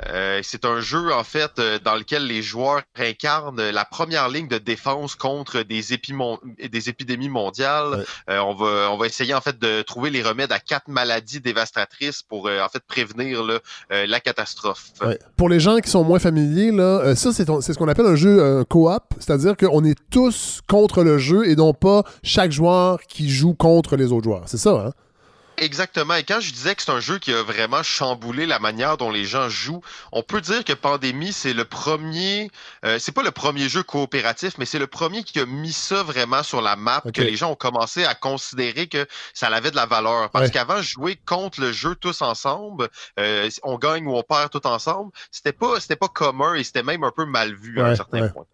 [0.06, 4.46] Euh, c'est un jeu, en fait, euh, dans lequel les joueurs incarnent la première ligne
[4.46, 5.82] de défense contre des,
[6.68, 8.04] des épidémies mondiales.
[8.28, 12.22] on, va, on va essayer, en fait, de trouver les remèdes à quatre maladies dévastatrices
[12.22, 13.42] pour, en fait, prévenir
[13.90, 14.92] la catastrophe.
[15.36, 18.64] Pour les gens qui sont moins familiers, là, ça, c'est ce qu'on appelle un jeu
[18.70, 23.54] coop, c'est-à-dire qu'on est tous contre le jeu et non pas chaque joueur qui joue
[23.54, 24.44] contre les autres joueurs.
[24.46, 24.92] C'est ça, hein?
[25.60, 26.14] Exactement.
[26.14, 29.10] Et quand je disais que c'est un jeu qui a vraiment chamboulé la manière dont
[29.10, 29.82] les gens jouent,
[30.12, 32.50] on peut dire que Pandémie, c'est le premier,
[32.84, 36.02] euh, c'est pas le premier jeu coopératif, mais c'est le premier qui a mis ça
[36.02, 39.76] vraiment sur la map, que les gens ont commencé à considérer que ça avait de
[39.76, 40.30] la valeur.
[40.30, 42.88] Parce qu'avant, jouer contre le jeu tous ensemble,
[43.18, 46.82] euh, on gagne ou on perd tout ensemble, c'était pas, c'était pas commun et c'était
[46.82, 48.44] même un peu mal vu à un certain point.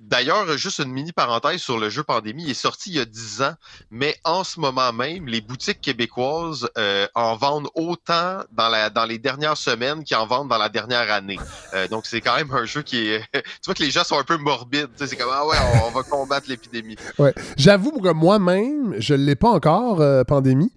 [0.00, 3.04] D'ailleurs, juste une mini parenthèse sur le jeu Pandémie, il est sorti il y a
[3.04, 3.54] 10 ans,
[3.90, 9.04] mais en ce moment même, les boutiques québécoises euh, en vendent autant dans, la, dans
[9.04, 11.38] les dernières semaines qu'ils en vendent dans la dernière année.
[11.74, 13.22] Euh, donc, c'est quand même un jeu qui est...
[13.32, 14.88] tu vois que les gens sont un peu morbides.
[14.96, 16.96] C'est comme, ah ouais, on, va combattre l'épidémie.
[17.18, 17.34] Ouais.
[17.56, 20.72] J'avoue que moi-même, je ne l'ai pas encore, euh, Pandémie.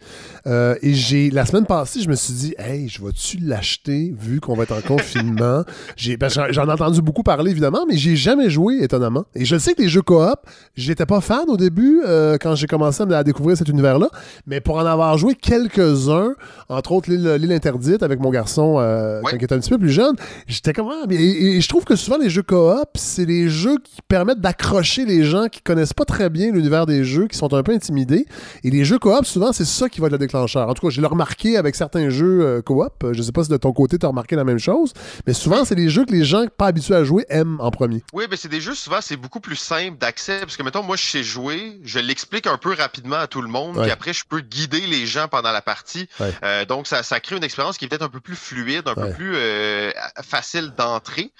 [0.47, 4.55] et j'ai la semaine passée, je me suis dit, hey, je vais-tu l'acheter vu qu'on
[4.55, 5.63] va être en confinement?
[5.95, 9.25] J'en ai entendu beaucoup parler, évidemment, mais j'ai jamais joué étonnamment.
[9.35, 10.39] Et je sais que les jeux coop,
[10.75, 14.09] j'étais pas fan au début euh, quand j'ai commencé à découvrir cet univers-là,
[14.47, 16.33] mais pour en avoir joué quelques-uns,
[16.69, 20.15] entre autres l'île interdite avec mon garçon euh, il était un petit peu plus jeune,
[20.47, 24.01] j'étais comme ah, et, je trouve que souvent les jeux coop, c'est les jeux qui
[24.07, 27.63] permettent d'accrocher les gens qui connaissent pas très bien l'univers des jeux, qui sont un
[27.63, 28.25] peu intimidés.
[28.63, 30.69] Et les jeux coop, souvent c'est ça qui va être le déclencheur.
[30.69, 33.05] En tout cas, je l'ai remarqué avec certains jeux euh, coop.
[33.11, 34.93] Je sais pas si de ton côté tu as remarqué la même chose,
[35.27, 38.03] mais souvent c'est les jeux que les gens pas habitués à jouer aiment en premier.
[38.13, 40.39] Oui, mais c'est des jeux, souvent, c'est beaucoup plus simple d'accès.
[40.39, 43.47] Parce que, mettons, moi, je sais jouer, je l'explique un peu rapidement à tout le
[43.47, 46.09] monde, puis après, je peux guider les gens pendant la partie.
[46.43, 48.95] Euh, donc, ça, ça crée une expérience qui est peut-être un peu plus fluide, un
[48.95, 49.91] peu plus euh,
[50.23, 51.31] facile d'entrer.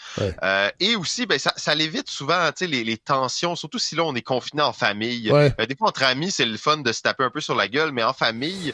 [0.43, 3.95] Euh, et aussi, ben, ça, ça l'évite souvent, tu sais, les, les, tensions, surtout si
[3.95, 5.23] là, on est confiné en famille.
[5.23, 7.91] des fois, entre amis, c'est le fun de se taper un peu sur la gueule,
[7.91, 8.73] mais en famille,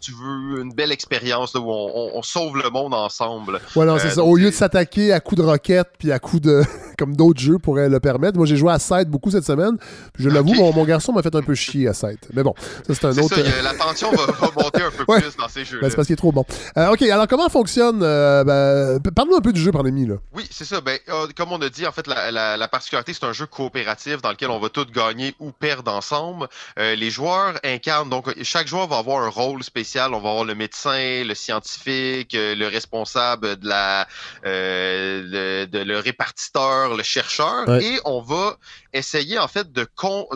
[0.00, 3.60] tu veux une belle expérience où on, sauve le monde ensemble.
[3.74, 4.22] Ouais, c'est ça.
[4.22, 6.62] Au lieu de s'attaquer à coups de roquettes puis à coups de.
[6.98, 8.36] Comme d'autres jeux pourraient le permettre.
[8.36, 9.78] Moi, j'ai joué à 7 beaucoup cette semaine.
[10.18, 12.28] Je l'avoue, mon, garçon m'a fait un peu chier à 7.
[12.34, 12.54] Mais bon,
[12.86, 13.34] ça, c'est un autre.
[13.34, 14.26] Ça, la tension va,
[14.56, 15.80] monter un peu plus dans ces jeux.
[15.80, 16.44] Ben, c'est parce qu'il est trop bon.
[16.76, 18.00] Euh, OK, alors comment fonctionne.
[18.02, 20.06] Euh, ben, Parle-nous un peu du jeu pandémie.
[20.06, 20.16] Là.
[20.34, 20.80] Oui, c'est ça.
[20.80, 24.30] Ben, euh, comme on a dit, en fait, la, particularité, c'est un jeu coopératif dans
[24.30, 26.48] lequel on va tous gagner ou perdre ensemble.
[26.76, 30.12] les joueurs incarnent, donc, chaque joueur va avoir un rôle spécial.
[30.14, 34.06] On va avoir le médecin, le scientifique, le responsable de la.
[34.44, 37.68] Le, de, le répartiteur, le chercheur.
[37.80, 38.56] Et on va
[38.92, 39.86] essayer en fait de,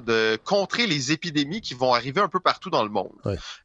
[0.02, 3.12] de contrer les épidémies qui vont arriver un peu partout dans le monde.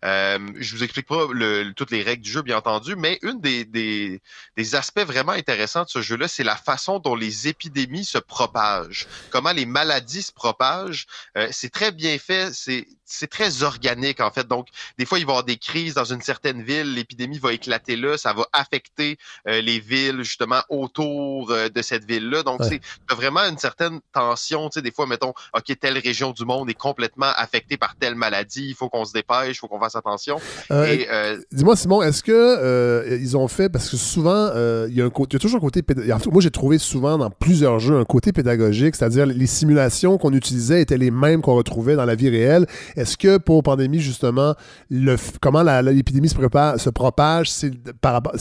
[0.06, 1.28] Euh, je vous explique pas
[1.76, 4.22] toutes les règles du jeu, bien entendu, mais une des, des,
[4.56, 9.08] des aspects vraiment intéressants de ce jeu-là, c'est la façon dont les épidémies se propagent,
[9.30, 11.06] comment les maladies se propagent.
[11.38, 14.48] Euh, c'est très bien fait, c'est c'est très organique en fait.
[14.48, 14.68] Donc,
[14.98, 17.96] des fois, il va y avoir des crises dans une certaine ville, l'épidémie va éclater
[17.96, 19.18] là, ça va affecter
[19.48, 22.44] euh, les villes justement autour euh, de cette ville-là.
[22.44, 24.70] Donc, c'est vraiment une certaine tension.
[24.78, 28.68] Sais, des fois, mettons, ok, telle région du monde est complètement affectée par telle maladie,
[28.70, 30.40] il faut qu'on se dépêche, il faut qu'on fasse attention.
[30.72, 34.50] Euh, dis-moi, Simon, est-ce que ils ont fait parce que souvent,
[34.88, 35.84] il y a y toujours un côté.
[36.32, 40.82] Moi, j'ai trouvé souvent dans plusieurs jeux un côté pédagogique, c'est-à-dire les simulations qu'on utilisait
[40.82, 44.56] étaient les mêmes qu'on retrouvait dans la vie réelle est-ce que pour pandémie, justement,
[44.90, 47.72] le, comment l'épidémie se, se propage, c'est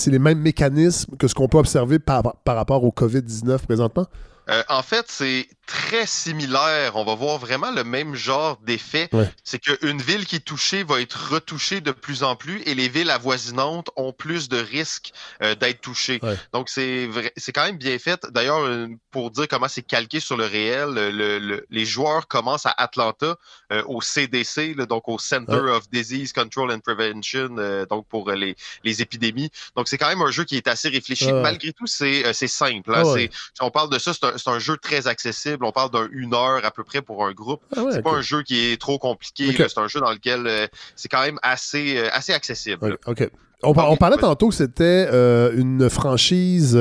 [0.07, 4.07] les mêmes mécanismes que ce qu'on peut observer par, par rapport au COVID-19 présentement?
[4.49, 6.97] Euh, en fait, c'est très similaire.
[6.97, 9.09] On va voir vraiment le même genre d'effet.
[9.13, 9.29] Ouais.
[9.45, 12.89] C'est qu'une ville qui est touchée va être retouchée de plus en plus et les
[12.89, 15.13] villes avoisinantes ont plus de risques
[15.43, 16.21] euh, d'être touchées.
[16.23, 16.37] Ouais.
[16.53, 18.21] Donc, c'est c'est quand même bien fait.
[18.31, 22.29] D'ailleurs, euh, pour dire comment c'est calqué sur le réel, le- le- le- les joueurs
[22.29, 23.37] commencent à Atlanta,
[23.73, 25.71] euh, au CDC, là, donc au Center Ouais.
[25.71, 28.55] of Disease Control and Prevention, euh, donc pour euh, les,
[28.85, 29.51] les épidémies.
[29.75, 31.33] Donc, c'est quand même un jeu qui est assez réfléchi.
[31.33, 32.95] Malgré tout, c'est euh, simple.
[32.95, 33.03] hein.
[33.61, 35.56] On parle de ça, c'est un, c'est un jeu très accessible.
[35.65, 37.61] On parle d'un une heure à peu près pour un groupe.
[37.77, 39.53] Ah ouais, c'est pas un jeu qui est trop compliqué.
[39.57, 42.99] C'est un jeu dans lequel euh, c'est quand même assez, euh, assez accessible.
[43.07, 43.29] Ok.
[43.63, 46.77] On, par- on parlait tantôt que c'était euh, une franchise.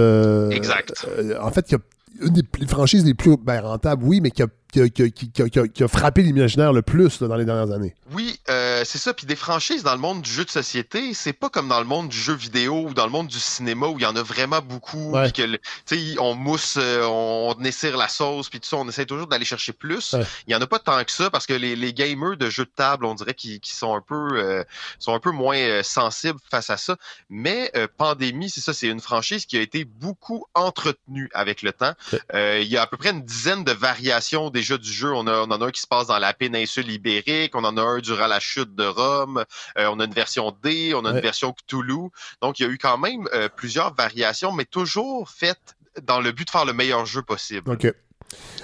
[0.51, 1.07] Exact.
[1.41, 1.80] en fait, qui a
[2.21, 5.09] une des franchises les plus ben, rentables, oui, mais qui a, qui a- qui a-
[5.09, 7.93] qui a- qui a- qui a frappé l'imaginaire le plus là, dans les dernières années.
[8.13, 9.13] Oui, euh, c'est ça.
[9.13, 11.86] Puis des franchises dans le monde du jeu de société, c'est pas comme dans le
[11.86, 14.23] monde du jeu vidéo ou dans le monde du cinéma où il y en a
[14.23, 15.11] vraiment beaucoup.
[15.11, 15.23] Ouais.
[15.23, 18.67] Puis que, le- tu sais, on mousse, euh, on, on essire la sauce, puis tout
[18.67, 20.13] ça, on essaie toujours d'aller chercher plus.
[20.13, 20.23] Ouais.
[20.47, 22.65] Il y en a pas tant que ça parce que les, les gamers de jeux
[22.65, 24.63] de table, on dirait qu'ils sont un peu, euh,
[24.99, 26.97] sont un peu moins euh, sensibles face à ça.
[27.30, 31.71] Mais euh, Pandémie, c'est ça, c'est une franchise qui a été beaucoup entretenue avec le
[31.71, 31.93] temps.
[32.11, 32.19] Ouais.
[32.34, 35.13] Euh, il y a à peu près une dizaine de variations déjà du jeu.
[35.13, 37.78] On, a, on en a un qui se passe dans la péninsule ibérique, on en
[37.78, 39.45] a un durant la chute de Rome,
[39.78, 41.18] euh, on a une version D, on a Ouais.
[41.18, 42.09] une version Cthulhu.
[42.41, 46.32] Donc, il y a eu quand même euh, plusieurs variations, mais toujours faites dans le
[46.32, 47.70] but de faire le meilleur jeu possible.
[47.72, 47.93] OK.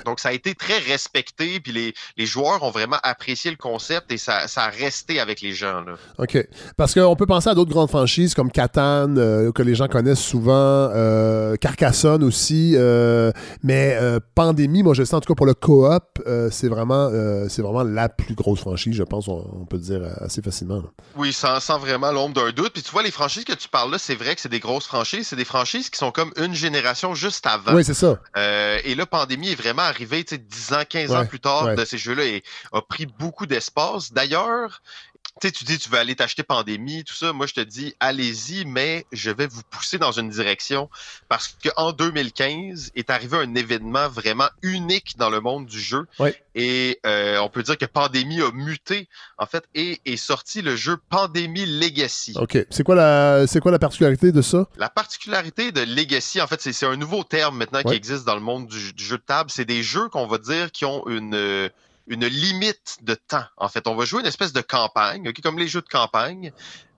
[0.06, 4.12] Donc, ça a été très respecté, puis les, les joueurs ont vraiment apprécié le concept
[4.12, 5.82] et ça, ça a resté avec les gens.
[5.82, 5.94] Là.
[6.18, 6.38] OK.
[6.78, 10.20] Parce qu'on peut penser à d'autres grandes franchises comme Catan, euh, que les gens connaissent
[10.20, 13.32] souvent, euh, Carcassonne aussi, euh,
[13.64, 16.04] mais euh, Pandémie, moi je sais en tout cas pour le coop,
[16.52, 17.10] c'est vraiment,
[17.50, 20.78] c'est vraiment la plus grosse franchise, je pense, on, on peut le dire assez facilement.
[20.78, 20.90] là.
[21.16, 22.74] Oui, sans, sans vraiment l'ombre d'un doute.
[22.74, 24.86] Puis tu vois, les franchises que tu parles là, c'est vrai que c'est des grosses
[24.88, 25.28] franchises.
[25.28, 27.74] C'est des franchises qui sont comme une génération juste avant.
[27.76, 28.20] Oui, c'est ça.
[28.84, 31.76] Et là, Pandémie est vraiment arrivé, tu sais, 10 ans, 15 ans plus tard ouais.
[31.76, 32.44] de ces jeux-là et
[32.74, 34.12] a pris beaucoup d'espace.
[34.12, 34.82] D'ailleurs,
[35.40, 37.32] tu sais, tu dis, tu veux aller t'acheter Pandémie, tout ça.
[37.32, 40.90] Moi, je te dis, allez-y, mais je vais vous pousser dans une direction
[41.30, 46.06] parce qu'en 2015 est arrivé un événement vraiment unique dans le monde du jeu.
[46.20, 46.36] Ouais.
[46.54, 49.08] Et euh, on peut dire que Pandémie a muté,
[49.38, 52.34] en fait, et est sorti le jeu Pandémie Legacy.
[52.36, 52.58] OK.
[52.70, 54.68] C'est quoi, la, c'est quoi la particularité de ça?
[54.76, 58.34] La particularité de Legacy, en fait, c'est c'est un nouveau terme maintenant qui existe dans
[58.34, 59.52] le monde du, du jeu de table.
[59.52, 61.70] C'est des jeux qu'on va dire qui ont une, euh,
[62.12, 63.46] une limite de temps.
[63.58, 66.52] En fait, on va jouer une espèce de campagne, comme les jeux de campagne.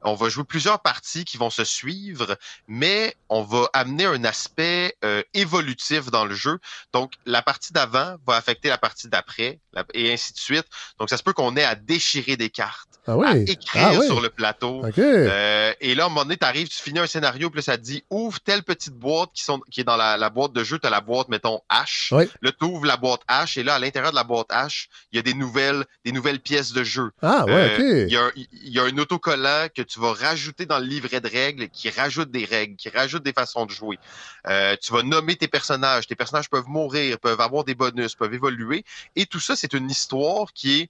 [0.06, 2.38] On va jouer plusieurs parties qui vont se suivre,
[2.68, 6.60] mais on va amener un aspect euh, évolutif dans le jeu.
[6.94, 9.60] Donc, la partie d'avant va affecter la partie d'après,
[9.94, 10.66] et ainsi de suite.
[11.00, 13.28] Donc, ça se peut qu'on ait à déchirer des cartes, Ah oui.
[13.28, 14.06] à écrire ah oui.
[14.06, 14.86] sur le plateau.
[14.86, 14.98] OK.
[15.00, 17.64] Euh, et là, à un moment donné, tu arrives, tu finis un scénario, puis là,
[17.64, 20.54] ça te dit ouvre telle petite boîte qui, sont, qui est dans la, la boîte
[20.54, 20.80] de jeu.
[20.80, 22.14] Tu as la boîte, mettons, H.
[22.14, 22.30] Ouais.
[22.42, 25.16] Là, tu ouvres la boîte H, et là, à l'intérieur de la boîte H, il
[25.18, 27.12] y a des nouvelles, des nouvelles pièces de jeu.
[27.22, 28.08] ah ouais, Euh, OK.
[28.08, 30.86] Il y, a un- il y a un autocollant que tu vas rajouter dans le
[30.86, 34.00] livret de règles qui rajoute des règles, qui rajoute des façons de jouer.
[34.48, 36.08] Euh, tu vas nommer tes personnages.
[36.08, 38.84] Tes personnages peuvent mourir, peuvent avoir des bonus, peuvent évoluer.
[39.16, 40.90] Et tout ça, c'est une histoire qui est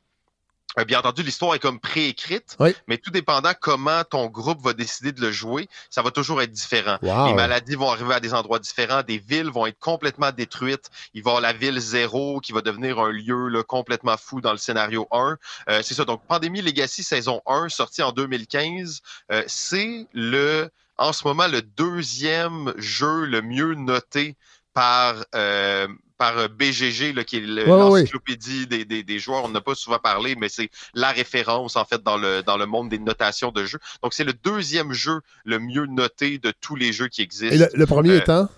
[0.88, 2.76] Bien entendu, l'histoire est comme préécrite, Oui.
[2.88, 6.52] mais tout dépendant comment ton groupe va décider de le jouer, ça va toujours être
[6.52, 6.98] différent.
[7.04, 7.28] Wow.
[7.28, 10.90] Les maladies vont arriver à des endroits différents, des villes vont être complètement détruites.
[11.14, 14.42] Il va y avoir la ville zéro qui va devenir un lieu là, complètement fou
[14.42, 15.38] dans le scénario 1.
[15.70, 19.02] Euh, c'est ça, donc Pandémie Legacy saison 1, sorti en 2015,
[19.32, 24.36] euh, c'est le, en ce moment, le deuxième jeu le mieux noté
[24.74, 25.88] par, euh,
[26.24, 29.44] par BGG, là, qui est Ouais, l'encyclopédie des, des, des joueurs.
[29.44, 32.66] On n'a pas souvent parlé, mais c'est la référence, en fait, dans le, dans le
[32.66, 33.80] monde des notations de jeux.
[34.02, 37.54] Donc, c'est le deuxième jeu le mieux noté de tous les jeux qui existent.
[37.56, 38.50] Et le, le premier Euh, étant?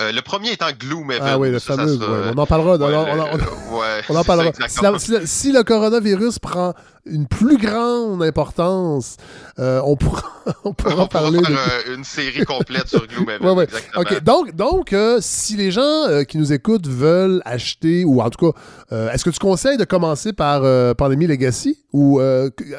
[0.00, 1.26] Euh, le premier étant Gloomhaven.
[1.28, 1.96] Ah oui, le Ça, ça fameux.
[1.98, 2.76] sera- ouais, on en parlera.
[2.76, 4.52] ouais, on, en- le- on en- ouais, on en c'est parlera.
[4.52, 4.98] Si, la- exactement.
[4.98, 6.72] si le- si le coronavirus prend
[7.04, 9.16] une plus grande importance,
[9.58, 10.22] euh, on pourra,
[10.64, 11.90] on pourra On pourra parler faire de...
[11.90, 13.58] euh, une série complète sur Gloomhaven.
[13.64, 14.02] Exactement.
[14.02, 19.08] OK, donc, donc si les gens qui nous écoutent veulent acheter, ou en tout cas,
[19.12, 20.62] est-ce que tu conseilles de commencer par
[20.94, 22.20] Pandémie Legacy, ou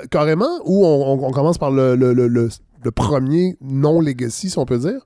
[0.09, 2.49] carrément, ou on, commence par le, le, le, le-
[2.82, 5.01] le premier non-Legacy, si on peut dire?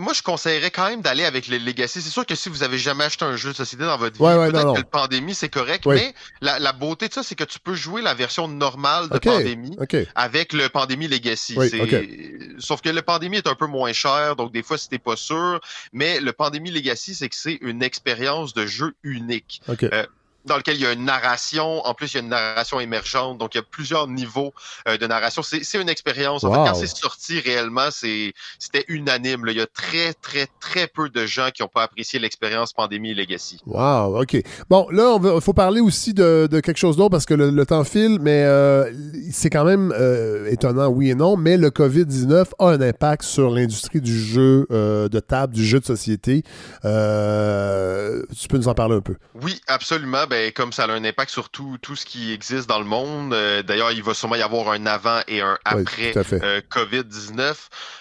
[0.00, 2.00] Moi, je conseillerais quand même d'aller avec les Legacy.
[2.02, 4.22] C'est sûr que si vous avez jamais acheté un jeu de société dans votre vie,
[4.22, 4.74] Ouais, peut-être que non.
[4.74, 8.00] le pandémie, c'est correct, mais la, la beauté de ça, c'est que tu peux jouer
[8.02, 9.22] la version normale de OK.
[9.24, 9.76] pandémie
[10.14, 11.56] avec le Pandémie Legacy.
[11.68, 12.48] C'est-.
[12.58, 15.16] Sauf que le Pandémie est un peu moins cher, donc des fois, si t'es pas
[15.16, 15.60] sûr.
[15.92, 19.60] Mais le Pandémie Legacy, c'est que c'est une expérience de jeu unique.
[19.68, 20.06] Euh,
[20.44, 21.84] dans lequel il y a une narration.
[21.86, 23.38] En plus, il y a une narration émergente.
[23.38, 24.52] Donc, il y a plusieurs niveaux
[24.88, 25.42] euh, de narration.
[25.42, 26.44] C'est une expérience.
[26.44, 29.44] En fait, quand c'est sorti réellement, c'était unanime.
[29.44, 29.52] Là.
[29.52, 33.14] Il y a très, très, très peu de gens qui n'ont pas apprécié l'expérience Pandémie
[33.14, 33.60] Legacy.
[33.66, 34.36] Wow, OK.
[34.68, 37.84] Bon, là, il faut parler aussi de, de quelque chose d'autre parce que le, temps
[37.84, 38.90] file, mais euh,
[39.30, 43.50] c'est quand même euh, étonnant, oui et non, mais le COVID-19 a un impact sur
[43.50, 46.42] l'industrie du jeu de table, du jeu de société.
[46.82, 49.16] tu peux nous en parler un peu?
[49.42, 50.24] Oui, absolument.
[50.30, 53.34] Ben, comme ça a un impact sur tout, ce qui existe dans le monde.
[53.34, 57.56] Euh, d'ailleurs, il va sûrement y avoir un avant et un après euh, COVID-19.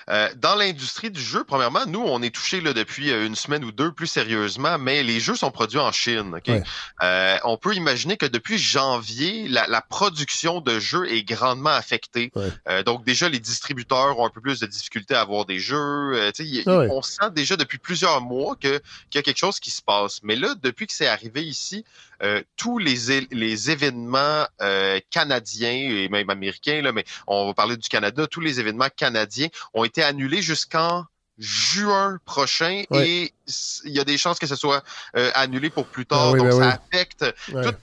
[0.09, 3.91] Euh, dans l'industrie du jeu, premièrement, nous, on est touchés depuis une semaine ou deux
[3.91, 6.39] plus sérieusement, mais les jeux sont produits en Chine.
[7.43, 12.31] on peut imaginer que depuis janvier, la, production de jeux est grandement affectée.
[12.85, 16.31] donc déjà, les distributeurs ont un peu plus de difficultés à avoir des jeux.
[16.67, 18.79] Ah on sent déjà depuis plusieurs mois qu'il
[19.15, 20.19] y a quelque chose qui se passe.
[20.21, 21.83] Mais là, depuis que c'est arrivé ici,
[22.21, 27.77] euh, tous les, les événements euh, canadiens et même américains, là, mais on va parler
[27.77, 31.05] du Canada, tous les événements canadiens ont été annulés jusqu'en
[31.37, 33.33] juin prochain et
[33.85, 34.83] il y a des chances que ce soit
[35.15, 36.33] euh, annulé pour plus tard.
[36.33, 37.25] Ah donc, ben ça affecte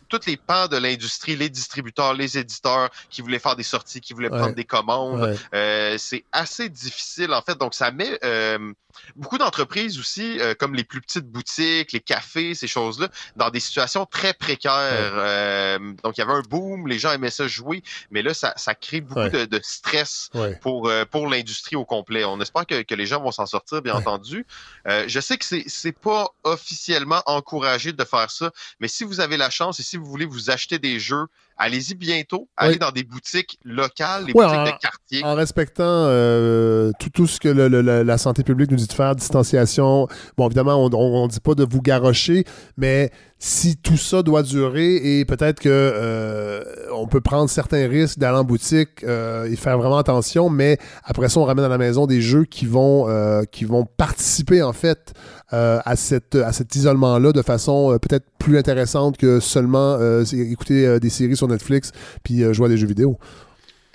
[0.08, 4.12] toutes les pans de l'industrie, les distributeurs, les éditeurs qui voulaient faire des sorties, qui
[4.12, 5.36] voulaient prendre des commandes.
[5.54, 7.58] Euh, c'est assez difficile, en fait.
[7.58, 8.72] Donc, ça met euh,
[9.14, 14.06] beaucoup d'entreprises aussi, comme les plus petites boutiques, les cafés, ces choses-là, dans des situations
[14.06, 15.78] très précaires.
[16.02, 19.00] donc, il y avait un boom, les gens aimaient ça jouer, mais là, ça, crée
[19.00, 22.24] beaucoup de, stress pour, pour l'industrie au complet.
[22.24, 24.46] On espère que, que les gens vont s'en sortir, bien entendu.
[24.86, 28.50] je sais que c'est c'est pas officiellement encouragé de faire ça,
[28.80, 31.26] mais si vous avez la chance et si vous voulez vous acheter des jeux
[31.56, 32.48] allez-y bientôt.
[32.56, 35.24] Allez dans des boutiques locales, des boutiques de quartier.
[35.24, 40.08] En respectant euh, tout, tout, ce que la santé publique nous dit de faire, distanciation.
[40.36, 42.44] Bon, évidemment, on ne dit pas de vous garrocher,
[42.76, 46.62] mais si tout ça doit durer et peut-être que euh,
[46.94, 51.28] on peut prendre certains risques d'aller en boutique euh, et faire vraiment attention, mais après
[51.28, 53.06] ça, on ramène à la maison des jeux qui vont,
[53.50, 55.12] qui vont participer en fait
[55.50, 59.98] à, cette, à cet isolement-là de façon peut-être plus intéressante que seulement
[60.32, 61.92] écouter des séries sur Netflix
[62.22, 63.18] puis euh, jouer à des jeux vidéo.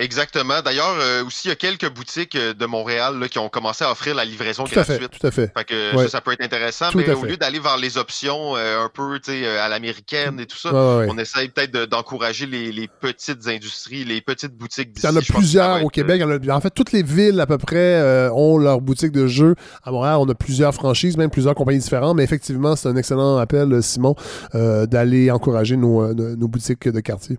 [0.02, 0.62] Exactement.
[0.64, 3.84] D'ailleurs, euh, aussi, il y a quelques boutiques euh, de Montréal là, qui ont commencé
[3.84, 4.98] à offrir la livraison tout gratuite.
[4.98, 5.52] À fait, tout à fait.
[5.56, 9.20] fait que, ça, peut être intéressant, mais au lieu d'aller vers les options un peu
[9.60, 14.92] à l'américaine et tout ça, on essaye peut-être d'encourager les, petites industries, les petites boutiques
[14.92, 15.06] d'ici.
[15.06, 16.22] Il y en a plusieurs au Québec.
[16.50, 19.56] En, fait, toutes les villes à peu près ont leur boutique de jeux.
[19.84, 23.38] À Montréal, on a plusieurs franchises, même plusieurs compagnies différentes, mais effectivement, c'est un excellent
[23.38, 24.16] appel, Simon,
[24.54, 27.38] d'aller encourager nos boutiques de quartier.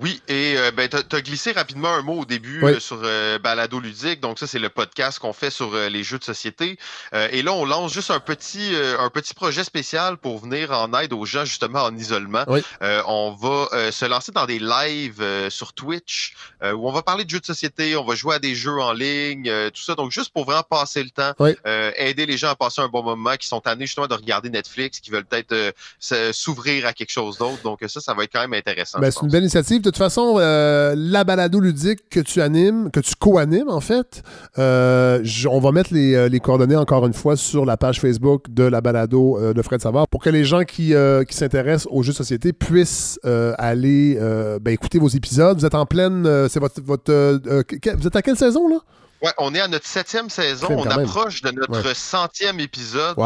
[0.00, 3.38] Oui, et euh, ben, tu as, glissé rapidement un mot au début euh, sur euh,
[3.38, 4.20] Balado Ludique.
[4.20, 6.78] Donc, ça, c'est le podcast qu'on fait sur les jeux de société.
[7.12, 11.12] et là, on lance juste un petit, un petit projet spécial pour venir en aide
[11.12, 12.44] aux gens, justement, en isolement.
[12.80, 17.40] on va se lancer dans des lives sur Twitch où on va parler de jeux
[17.40, 19.94] de société, on va jouer à des jeux en ligne, tout ça.
[19.94, 21.32] Donc, juste pour vraiment passer le temps,
[21.96, 25.00] aider les gens à passer un bon moment, qui sont tannés justement de regarder Netflix,
[25.00, 25.74] qui veulent peut-être
[26.32, 27.62] s'ouvrir à quelque chose d'autre.
[27.62, 28.98] Donc, ça, ça va être quand même intéressant.
[29.00, 32.90] Ben, c'est une belle initiative de toute façon, euh, la balado ludique que tu animes,
[32.90, 34.22] que tu co-animes en fait,
[34.58, 38.64] euh, on va mettre euh, les, coordonnées encore une fois sur la page Facebook de
[38.64, 40.94] la balado de Fred Savard pour que les gens qui,
[41.30, 44.18] s'intéressent aux jeux de société puissent aller
[44.60, 45.58] ben, écouter vos épisodes.
[45.58, 46.28] Vous êtes en pleine.
[46.48, 47.40] c'est votre, votre
[47.96, 48.78] vous êtes à quelle saison là?
[49.22, 50.66] Ouais, on est à notre septième saison.
[50.70, 53.16] on approche de notre centième épisode.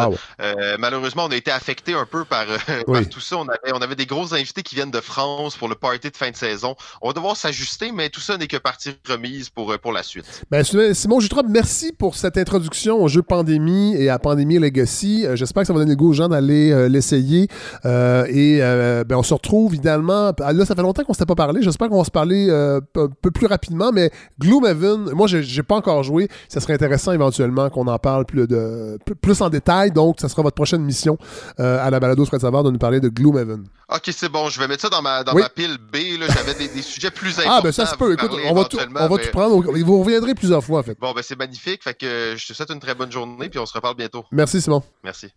[0.42, 3.38] Euh, malheureusement, on a été affecté un peu par, euh, tout ça.
[3.38, 6.16] On avait, on avait des gros invités qui viennent de France pour le party de
[6.16, 6.76] fin de saison.
[7.00, 10.02] On va devoir s'ajuster, mais tout ça n'est que partie remise pour, euh, pour la
[10.02, 10.42] suite.
[10.50, 15.24] Ben, Simon Jutrop, merci pour cette introduction au jeu Pandémie et à Pandémie Legacy.
[15.32, 17.48] J'espère que ça va donner le goût aux gens d'aller l'essayer.
[17.84, 20.32] et ben, on se retrouve idéalement.
[20.42, 21.62] Ah, là, ça fait longtemps qu'on ne s'était pas parlé.
[21.62, 22.80] J'espère qu'on va se parler un
[23.22, 23.92] peu plus rapidement.
[23.92, 28.26] Mais Gloomhaven, moi, j'ai pas encore encore joué, ça serait intéressant éventuellement qu'on en parle
[28.26, 29.92] plus, de, plus en détail.
[29.92, 31.16] Donc, ça sera votre prochaine mission
[31.60, 33.64] euh, à la balado Fred Savard de nous parler de Gloomhaven.
[33.88, 34.48] Ok, c'est bon.
[34.48, 35.96] Je vais mettre ça dans ma, dans ma pile B.
[36.28, 37.58] J'avais des, sujets plus importants.
[37.58, 38.12] Ah, ben ça se peut.
[38.12, 39.62] Écoute, on va, tout, on va tout prendre.
[39.84, 40.98] Vous reviendrez plusieurs fois, en fait.
[41.00, 41.84] Bon, ben c'est magnifique.
[41.84, 44.24] Fait que je te souhaite une très bonne journée, puis on se reparle bientôt.
[44.32, 44.82] Merci, Simon.
[45.04, 45.28] Merci.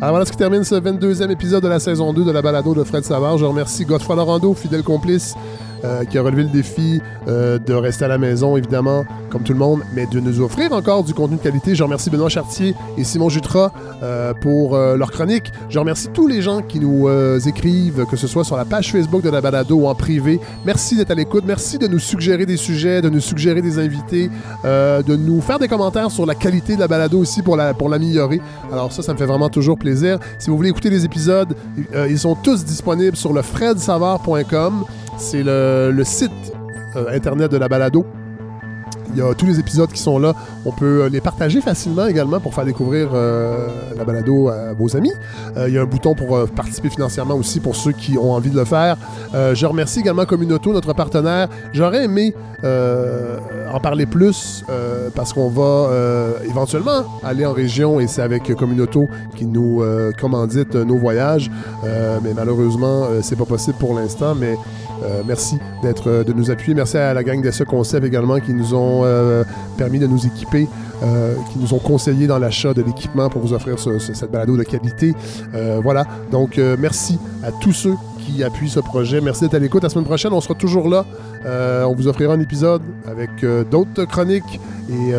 [0.00, 2.74] Alors voilà ce qui termine ce 22e épisode de la saison 2 de la balado
[2.74, 3.38] de Fred Savard.
[3.38, 5.34] Je remercie Godefroy Lorando, fidèle complice
[6.10, 9.80] qui a relevé le défi de rester à la maison, évidemment, comme tout le monde,
[9.94, 11.74] mais de nous offrir encore du contenu de qualité.
[11.74, 13.70] Je remercie Benoît Chartier et Simon Jutras
[14.40, 15.52] pour leur chronique.
[15.68, 17.08] Je remercie tous les gens qui nous
[17.46, 20.40] écrivent, que ce soit sur la page Facebook de la balado ou en privé.
[20.64, 21.44] Merci d'être à l'écoute.
[21.46, 24.30] Merci de nous suggérer des sujets, de nous suggérer des invités,
[24.64, 28.40] de nous faire des commentaires sur la qualité de la balado aussi pour l'améliorer.
[28.72, 30.18] Alors ça, ça me fait vraiment toujours plaisir.
[30.38, 31.54] Si vous voulez écouter les épisodes,
[31.94, 34.84] euh, ils sont tous disponibles sur le fredsavard.com.
[35.18, 36.52] C'est le, site
[36.96, 38.04] euh, internet de la balado.
[39.12, 40.34] Il y a tous les épisodes qui sont là.
[40.64, 44.96] On peut euh, les partager facilement également pour faire découvrir euh, la balado à vos
[44.96, 45.12] amis.
[45.56, 48.50] Euh, il y a un bouton pour participer financièrement aussi pour ceux qui ont envie
[48.50, 48.96] de le faire.
[49.32, 51.48] je remercie également Communauto, notre partenaire.
[51.72, 54.64] J'aurais aimé en parler plus
[55.14, 55.90] parce qu'on va
[56.44, 59.82] éventuellement aller en région et c'est avec Communauto qui nous
[60.18, 61.50] commandite nos voyages.
[62.22, 64.34] mais malheureusement, c'est pas possible pour l'instant.
[64.34, 64.56] Mais
[65.26, 66.74] merci d'être, de nous appuyer.
[66.74, 69.44] Merci à la gang de ce concept également qui nous ont euh,
[69.76, 70.68] permis de nous équiper,
[71.52, 75.14] qui nous ont conseillé dans l'achat de l'équipement pour vous offrir cette balado de qualité.
[75.82, 76.06] voilà.
[76.32, 79.20] Donc, merci à tous ceux qui appuient ce projet.
[79.20, 79.82] Merci d'être à l'écoute.
[79.82, 81.04] La semaine prochaine, on sera toujours là.
[81.44, 85.12] on vous offrira un épisode avec d'autres chroniques et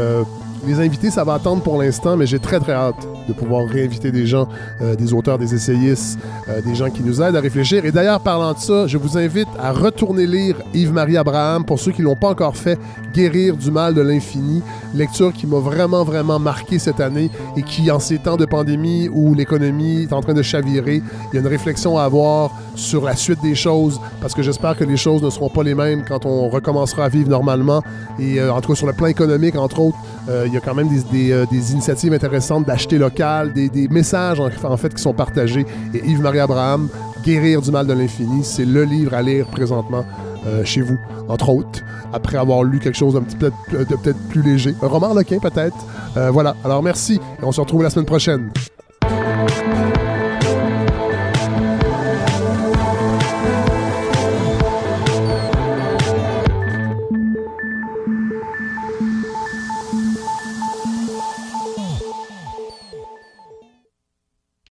[0.65, 4.11] les invités, ça va attendre pour l'instant, mais j'ai très très hâte de pouvoir réinviter
[4.11, 4.47] des gens,
[4.81, 7.85] euh, des auteurs, des essayistes, euh, des gens qui nous aident à réfléchir.
[7.85, 11.91] Et d'ailleurs, parlant de ça, je vous invite à retourner lire Yves-Marie Abraham, pour ceux
[11.91, 12.79] qui l'ont pas encore fait,
[13.13, 14.61] Guérir du mal de l'infini,
[14.93, 19.09] lecture qui m'a vraiment vraiment marqué cette année et qui, en ces temps de pandémie
[19.11, 21.01] où l'économie est en train de chavirer,
[21.31, 24.77] il y a une réflexion à avoir sur la suite des choses, parce que j'espère
[24.77, 27.81] que les choses ne seront pas les mêmes quand on recommencera à vivre normalement.
[28.19, 29.97] Et euh, en tout cas, sur le plan économique, entre autres,
[30.45, 34.93] il y a quand même des, des initiatives intéressantes d'acheter local des, messages en, fait
[34.93, 35.65] qui sont partagés.
[35.93, 36.89] Et Yves-Marie Abraham,
[37.23, 40.05] Guérir du mal de l'infini, c'est le livre à lire présentement
[40.45, 40.97] euh, chez vous,
[41.27, 41.81] entre autres,
[42.13, 44.75] après avoir lu quelque chose d'un petit peu de peut-être plus léger.
[44.81, 45.75] Un roman Lequin peut-être.
[46.15, 46.55] Euh, voilà.
[46.63, 48.49] Alors merci et on se retrouve la semaine prochaine.